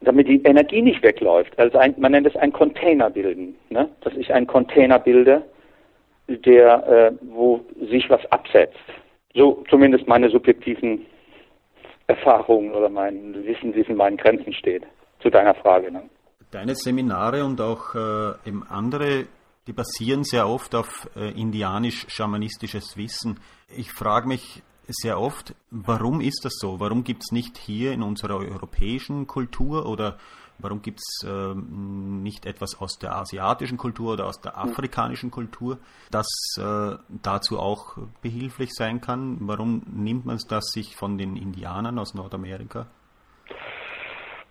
[0.00, 1.58] damit die Energie nicht wegläuft.
[1.58, 3.88] Also ein, man nennt es ein Container bilden, ne?
[4.00, 5.42] dass ich einen Container bilde.
[6.28, 8.78] der, äh, wo sich was absetzt.
[9.34, 11.06] So zumindest meine subjektiven
[12.06, 14.84] Erfahrungen oder mein Wissen, wie es in meinen Grenzen steht.
[15.20, 15.90] Zu deiner Frage.
[15.92, 16.02] Ne?
[16.50, 19.26] Deine Seminare und auch äh, eben andere,
[19.66, 23.38] die basieren sehr oft auf äh, indianisch-schamanistisches Wissen.
[23.76, 26.80] Ich frage mich sehr oft, warum ist das so?
[26.80, 30.16] Warum gibt es nicht hier in unserer europäischen Kultur oder
[30.62, 35.78] Warum gibt es äh, nicht etwas aus der asiatischen Kultur oder aus der afrikanischen Kultur,
[36.10, 36.28] das
[36.58, 39.38] äh, dazu auch behilflich sein kann?
[39.40, 42.86] Warum nimmt man das sich von den Indianern aus Nordamerika?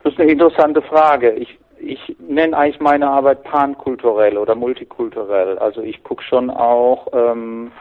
[0.03, 1.31] Das ist eine interessante Frage.
[1.33, 5.59] Ich, ich nenne eigentlich meine Arbeit pankulturell oder multikulturell.
[5.59, 7.71] Also ich gucke schon auch, ähm,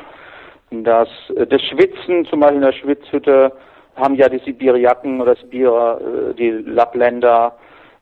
[0.70, 1.08] dass
[1.48, 3.52] das Schwitzen, zum Beispiel in der Schwitzhütte,
[3.96, 7.56] haben ja die Sibiriaken oder Sibirer, äh, die Lappländer,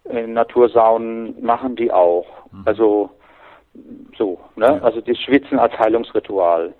[0.05, 2.27] in Natursaunen machen die auch.
[2.53, 2.62] Mhm.
[2.64, 3.11] Also
[4.17, 4.67] so, ne?
[4.67, 4.79] Ja.
[4.83, 6.75] Also das Schwitzen als Heilungsritual.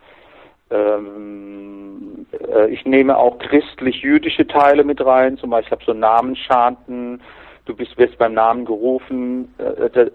[0.71, 7.21] Ähm, äh, ich nehme auch christlich-jüdische Teile mit rein, zum Beispiel ich habe so Namenschanten,
[7.67, 10.11] du bist wirst beim Namen gerufen, äh,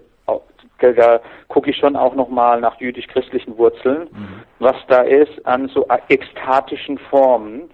[0.82, 4.44] da, da gucke ich schon auch nochmal nach jüdisch-christlichen Wurzeln, mhm.
[4.60, 7.70] was da ist an so ekstatischen Formen,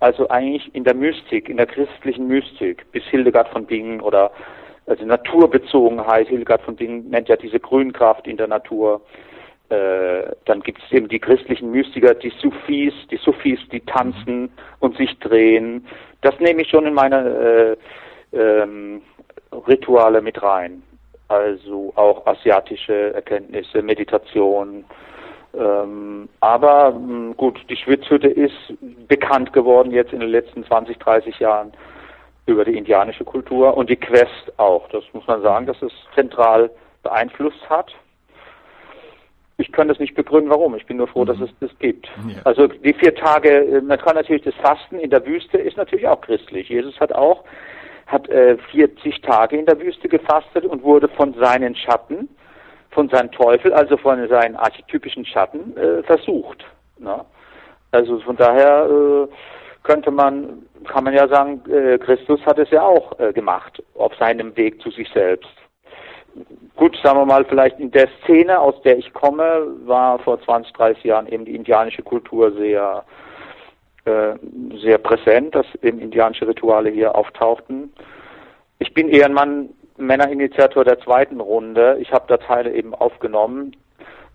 [0.00, 4.30] also eigentlich in der Mystik, in der christlichen Mystik, bis Hildegard von Bingen oder
[4.86, 6.28] also Naturbezogenheit.
[6.28, 9.02] Hildegard von Bingen nennt ja diese Grünkraft in der Natur.
[9.70, 14.50] Äh, dann gibt es eben die christlichen Mystiker, die Sufis, die Sufis, die tanzen
[14.80, 15.86] und sich drehen.
[16.22, 17.76] Das nehme ich schon in meine
[18.32, 19.02] äh, ähm,
[19.66, 20.82] Rituale mit rein.
[21.28, 24.84] Also auch asiatische Erkenntnisse, Meditation.
[25.54, 28.74] Ähm, aber mh, gut, die Schwitzhütte ist
[29.08, 31.72] bekannt geworden jetzt in den letzten 20, 30 Jahren
[32.46, 34.88] über die indianische Kultur und die Quest auch.
[34.88, 36.70] Das muss man sagen, dass es zentral
[37.02, 37.92] beeinflusst hat.
[39.58, 40.76] Ich kann das nicht begründen, warum.
[40.76, 41.26] Ich bin nur froh, mhm.
[41.26, 42.06] dass es das gibt.
[42.28, 42.40] Ja.
[42.44, 46.06] Also die vier Tage, äh, man kann natürlich das Fasten in der Wüste ist natürlich
[46.06, 46.68] auch christlich.
[46.68, 47.44] Jesus hat auch
[48.08, 52.28] hat äh, 40 Tage in der Wüste gefastet und wurde von seinen Schatten,
[52.90, 56.64] von seinem Teufel, also von seinen archetypischen Schatten äh, versucht.
[56.98, 57.24] Ne?
[57.92, 59.28] Also von daher äh,
[59.82, 64.14] könnte man, kann man ja sagen, äh, Christus hat es ja auch äh, gemacht auf
[64.16, 65.48] seinem Weg zu sich selbst.
[66.76, 70.72] Gut, sagen wir mal, vielleicht in der Szene, aus der ich komme, war vor 20,
[70.72, 73.04] 30 Jahren eben die indianische Kultur sehr,
[74.08, 77.92] äh, sehr präsent, dass eben indianische Rituale hier auftauchten.
[78.78, 81.98] Ich bin eher ein Mann, Männerinitiator der zweiten Runde.
[82.00, 83.72] Ich habe da Teile eben aufgenommen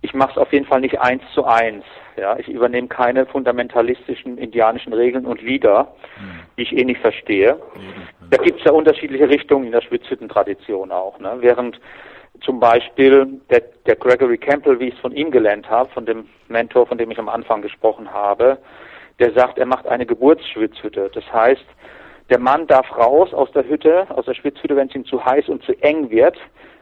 [0.04, 1.86] ich mache es auf jeden Fall nicht eins zu eins.
[2.18, 6.42] Ja, ich übernehme keine fundamentalistischen indianischen Regeln und Lieder, mhm.
[6.58, 7.56] die ich eh nicht verstehe.
[7.74, 8.30] Mhm.
[8.30, 11.20] Da gibt es ja unterschiedliche Richtungen in der Schwitzhütten-Tradition auch.
[11.20, 11.38] Ne?
[11.40, 11.80] Während
[12.42, 16.28] zum Beispiel der, der Gregory Campbell, wie ich es von ihm gelernt habe, von dem
[16.50, 18.58] Mentor, von dem ich am Anfang gesprochen habe,
[19.20, 21.12] der sagt, er macht eine Geburtsschwitzhütte.
[21.14, 21.66] Das heißt,
[22.30, 25.50] der Mann darf raus aus der Hütte, aus der Schwitzhütte, wenn es ihm zu heiß
[25.50, 26.38] und zu eng wird,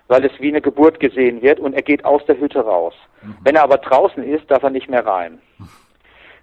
[0.08, 2.94] weil es wie eine Geburt gesehen wird und er geht aus der Hütte raus.
[3.22, 3.36] Mhm.
[3.44, 5.42] Wenn er aber draußen ist, darf er nicht mehr rein.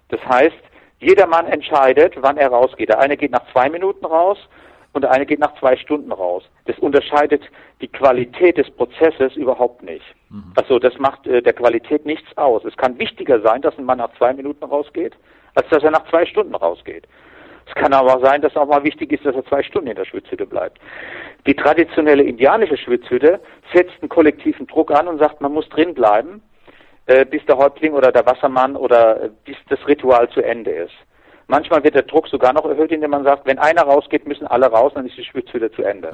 [0.09, 0.57] Das heißt,
[0.99, 2.89] jeder Mann entscheidet, wann er rausgeht.
[2.89, 4.37] Der eine geht nach zwei Minuten raus
[4.91, 6.43] und der eine geht nach zwei Stunden raus.
[6.65, 7.43] Das unterscheidet
[7.81, 10.03] die Qualität des Prozesses überhaupt nicht.
[10.29, 10.51] Mhm.
[10.55, 12.65] Also das macht äh, der Qualität nichts aus.
[12.65, 15.15] Es kann wichtiger sein, dass ein Mann nach zwei Minuten rausgeht,
[15.59, 17.05] als dass er nach zwei Stunden rausgeht.
[17.67, 20.05] Es kann aber sein, dass auch mal wichtig ist, dass er zwei Stunden in der
[20.05, 20.79] Schwitzhütte bleibt.
[21.45, 23.39] Die traditionelle indianische Schwitzhütte
[23.73, 26.41] setzt einen kollektiven Druck an und sagt, man muss drin bleiben,
[27.05, 30.93] äh, bis der Häuptling oder der Wassermann oder äh, bis das Ritual zu Ende ist.
[31.47, 34.67] Manchmal wird der Druck sogar noch erhöht, indem man sagt, wenn einer rausgeht, müssen alle
[34.67, 36.11] raus, dann ist die Schwitzhütte zu Ende.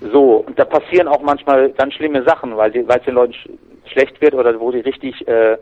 [0.00, 3.48] So, und da passieren auch manchmal ganz schlimme Sachen, weil es den Leuten sch
[3.84, 5.58] schlecht wird oder wo die richtig äh,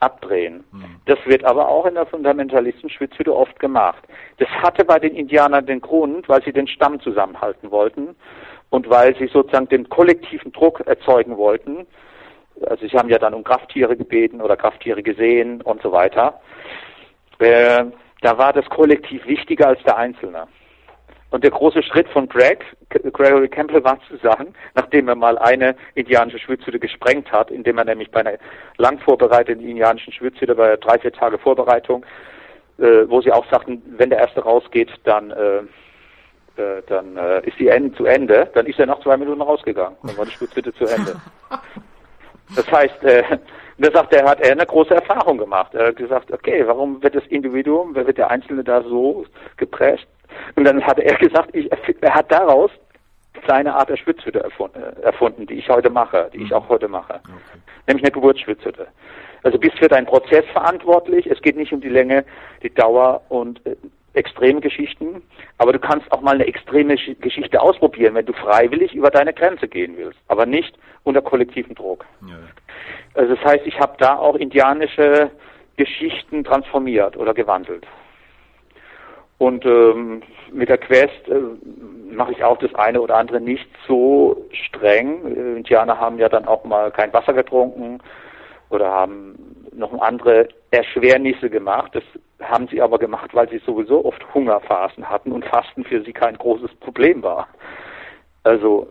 [0.00, 0.64] abdrehen.
[0.72, 1.00] Mhm.
[1.06, 4.02] Das wird aber auch in der Fundamentalisten-Schwitzhütte oft gemacht.
[4.38, 8.16] Das hatte bei den Indianern den Grund, weil sie den Stamm zusammenhalten wollten
[8.70, 11.86] und weil sie sozusagen den kollektiven Druck erzeugen wollten.
[12.66, 16.40] Also sie haben ja dann um Krafttiere gebeten oder Krafttiere gesehen und so weiter.
[17.38, 17.84] Äh,
[18.22, 20.48] da war das Kollektiv wichtiger als der Einzelne.
[21.30, 25.74] Und der große Schritt von Greg, Gregory Campbell war zu sagen, nachdem er mal eine
[25.94, 28.38] indianische Schwitzhütte gesprengt hat, indem er nämlich bei einer
[28.78, 32.06] lang vorbereiteten indianischen Schwitzhütte bei drei, vier Tage Vorbereitung,
[32.78, 35.62] äh, wo sie auch sagten, wenn der erste rausgeht, dann äh,
[36.56, 39.96] äh, dann äh, ist die Ende zu Ende, dann ist er nach zwei Minuten rausgegangen.
[40.02, 41.16] Dann war die Schwitzhütte zu Ende.
[42.54, 43.24] Das heißt, äh,
[43.78, 45.74] da sagt er, hat er eine große Erfahrung gemacht.
[45.74, 50.06] Er hat gesagt, okay, warum wird das Individuum, wer wird der Einzelne da so gepresst?
[50.54, 51.70] Und dann hat er gesagt, ich,
[52.00, 52.70] er hat daraus
[53.46, 56.56] seine Art der Schwitzhütte äh, erfunden, die ich heute mache, die ich mhm.
[56.56, 57.14] auch heute mache.
[57.14, 57.60] Okay.
[57.86, 58.88] Nämlich eine Geburtsschwitzhütte.
[59.42, 61.26] Also bist für deinen Prozess verantwortlich.
[61.26, 62.24] Es geht nicht um die Länge,
[62.62, 63.76] die Dauer und äh,
[64.16, 65.22] extreme Geschichten,
[65.58, 69.68] aber du kannst auch mal eine extreme Geschichte ausprobieren, wenn du freiwillig über deine Grenze
[69.68, 72.04] gehen willst, aber nicht unter kollektivem Druck.
[72.26, 72.36] Ja.
[73.14, 75.30] Also das heißt, ich habe da auch indianische
[75.76, 77.86] Geschichten transformiert oder gewandelt.
[79.38, 80.22] Und ähm,
[80.52, 81.40] mit der Quest äh,
[82.10, 85.26] mache ich auch das eine oder andere nicht so streng.
[85.26, 87.98] Äh, Indianer haben ja dann auch mal kein Wasser getrunken
[88.70, 89.34] oder haben
[89.72, 91.94] noch andere Erschwernisse gemacht.
[91.94, 92.04] Das
[92.48, 96.38] haben sie aber gemacht, weil sie sowieso oft Hungerphasen hatten und Fasten für sie kein
[96.38, 97.48] großes Problem war.
[98.42, 98.88] Also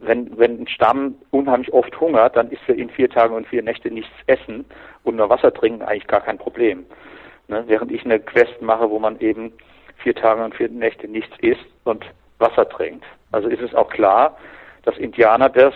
[0.00, 3.62] wenn, wenn ein Stamm unheimlich oft hungert, dann ist für ihn vier Tage und vier
[3.62, 4.64] Nächte nichts essen
[5.04, 6.86] und nur Wasser trinken eigentlich gar kein Problem.
[7.48, 7.64] Ne?
[7.66, 9.52] Während ich eine Quest mache, wo man eben
[9.98, 12.04] vier Tage und vier Nächte nichts isst und
[12.38, 13.04] Wasser trinkt.
[13.32, 14.36] Also ist es auch klar,
[14.84, 15.74] dass Indianer das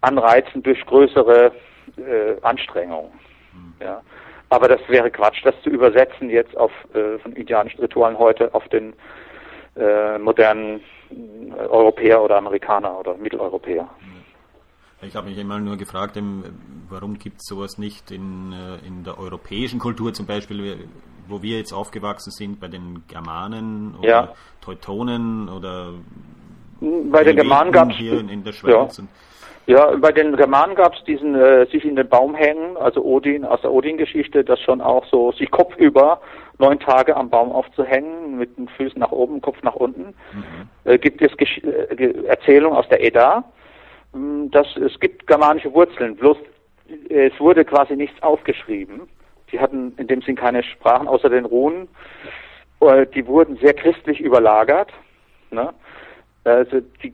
[0.00, 1.52] anreizen durch größere
[1.96, 3.12] äh, Anstrengungen.
[3.80, 4.02] Ja.
[4.48, 8.68] Aber das wäre Quatsch, das zu übersetzen jetzt auf äh, von indianischen Ritualen heute auf
[8.68, 8.92] den
[9.76, 10.80] äh, modernen
[11.10, 13.88] äh, Europäer oder Amerikaner oder Mitteleuropäer.
[15.00, 16.16] Ich habe mich immer nur gefragt,
[16.88, 20.86] warum gibt es sowas nicht in, äh, in der europäischen Kultur zum Beispiel,
[21.32, 24.28] wo wir jetzt aufgewachsen sind, bei den Germanen oder ja.
[24.60, 25.94] Teutonen oder
[26.80, 28.98] bei den Germanen gab es hier in, in, der Schweiz.
[28.98, 29.04] Ja.
[29.66, 33.44] Ja, bei den Germanen gab es diesen äh, sich in den Baum hängen, also Odin
[33.44, 36.20] aus der Odin-Geschichte, das schon auch so sich kopfüber
[36.58, 40.14] neun Tage am Baum aufzuhängen, mit den Füßen nach oben, Kopf nach unten.
[40.32, 40.68] Mhm.
[40.84, 43.44] Äh, gibt es Gesch äh, Erzählungen aus der Edda,
[44.12, 46.38] hm, dass es gibt germanische Wurzeln, bloß
[47.08, 49.02] äh, es wurde quasi nichts aufgeschrieben.
[49.52, 51.86] Sie hatten in dem Sinn keine Sprachen außer den Runen.
[52.80, 54.92] Äh, die wurden sehr christlich überlagert.
[55.50, 55.72] Ne?
[56.44, 57.12] Also die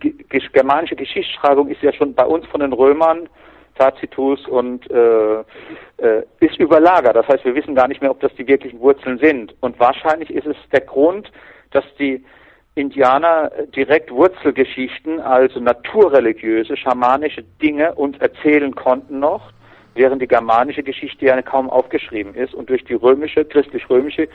[0.52, 3.28] germanische Geschichtsschreibung ist ja schon bei uns von den Römern,
[3.74, 5.40] Tacitus und äh,
[5.98, 7.14] äh, ist überlagert.
[7.14, 9.54] Das heißt, wir wissen gar nicht mehr, ob das die wirklichen Wurzeln sind.
[9.60, 11.30] Und wahrscheinlich ist es der Grund,
[11.72, 12.24] dass die
[12.74, 19.52] Indianer direkt Wurzelgeschichten, also naturreligiöse, schamanische Dinge uns erzählen konnten noch,
[19.98, 24.28] während die germanische Geschichte ja kaum aufgeschrieben ist und durch die römische, christlich-römische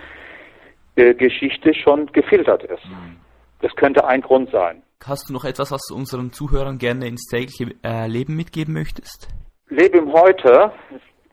[0.96, 2.86] äh, Geschichte schon gefiltert ist.
[2.86, 3.18] Mhm.
[3.62, 4.84] Das könnte ein Grund sein.
[5.06, 9.28] Hast du noch etwas, was du unseren Zuhörern gerne ins tägliche äh, Leben mitgeben möchtest?
[9.70, 10.72] Lebe im Heute.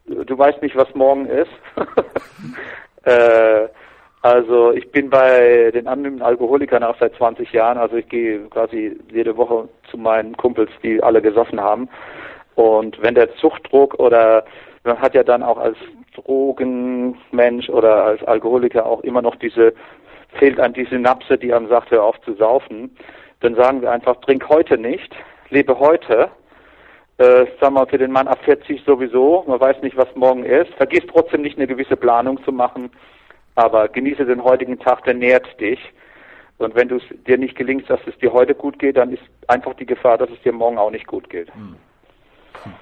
[0.06, 1.50] Du weißt nicht, was morgen ist.
[3.04, 3.68] äh,
[4.22, 7.78] also ich bin bei den anonymen Alkoholikern auch seit 20 Jahren.
[7.78, 11.88] Also ich gehe quasi jede Woche zu meinen Kumpels, die alle gesoffen haben.
[12.60, 14.44] Und wenn der Zuchtdruck oder
[14.84, 15.78] man hat ja dann auch als
[16.14, 19.72] Drogenmensch oder als Alkoholiker auch immer noch diese
[20.38, 22.94] fehlt einem die Synapse, die einem sagt, hör auf zu saufen,
[23.40, 25.10] dann sagen wir einfach, trink heute nicht,
[25.48, 26.28] lebe heute.
[27.16, 30.72] Äh, sagen wir für den Mann ab 40 sowieso, man weiß nicht, was morgen ist.
[30.74, 32.90] Vergiss trotzdem nicht eine gewisse Planung zu machen,
[33.54, 35.80] aber genieße den heutigen Tag, der nährt dich.
[36.58, 39.22] Und wenn du es dir nicht gelingt, dass es dir heute gut geht, dann ist
[39.48, 41.52] einfach die Gefahr, dass es dir morgen auch nicht gut geht.
[41.54, 41.76] Hm.
[42.62, 42.72] Hm.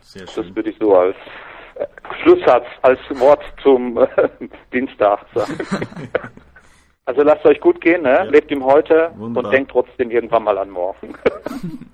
[0.00, 0.44] Sehr schön.
[0.44, 1.16] Das würde ich so als
[1.76, 1.86] äh,
[2.22, 4.28] Schlusssatz, als Wort zum äh,
[4.72, 5.58] Dienstag sagen.
[7.06, 8.12] Also lasst euch gut gehen, ne?
[8.14, 8.22] Ja.
[8.22, 9.44] lebt im Heute Wunderbar.
[9.44, 11.14] und denkt trotzdem irgendwann mal an morgen.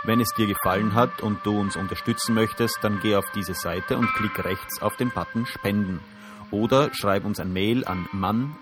[0.05, 3.99] Wenn es dir gefallen hat und du uns unterstützen möchtest, dann geh auf diese Seite
[3.99, 6.01] und klick rechts auf den Button Spenden
[6.51, 8.61] oder schreib uns ein Mail an mann-sein.ch.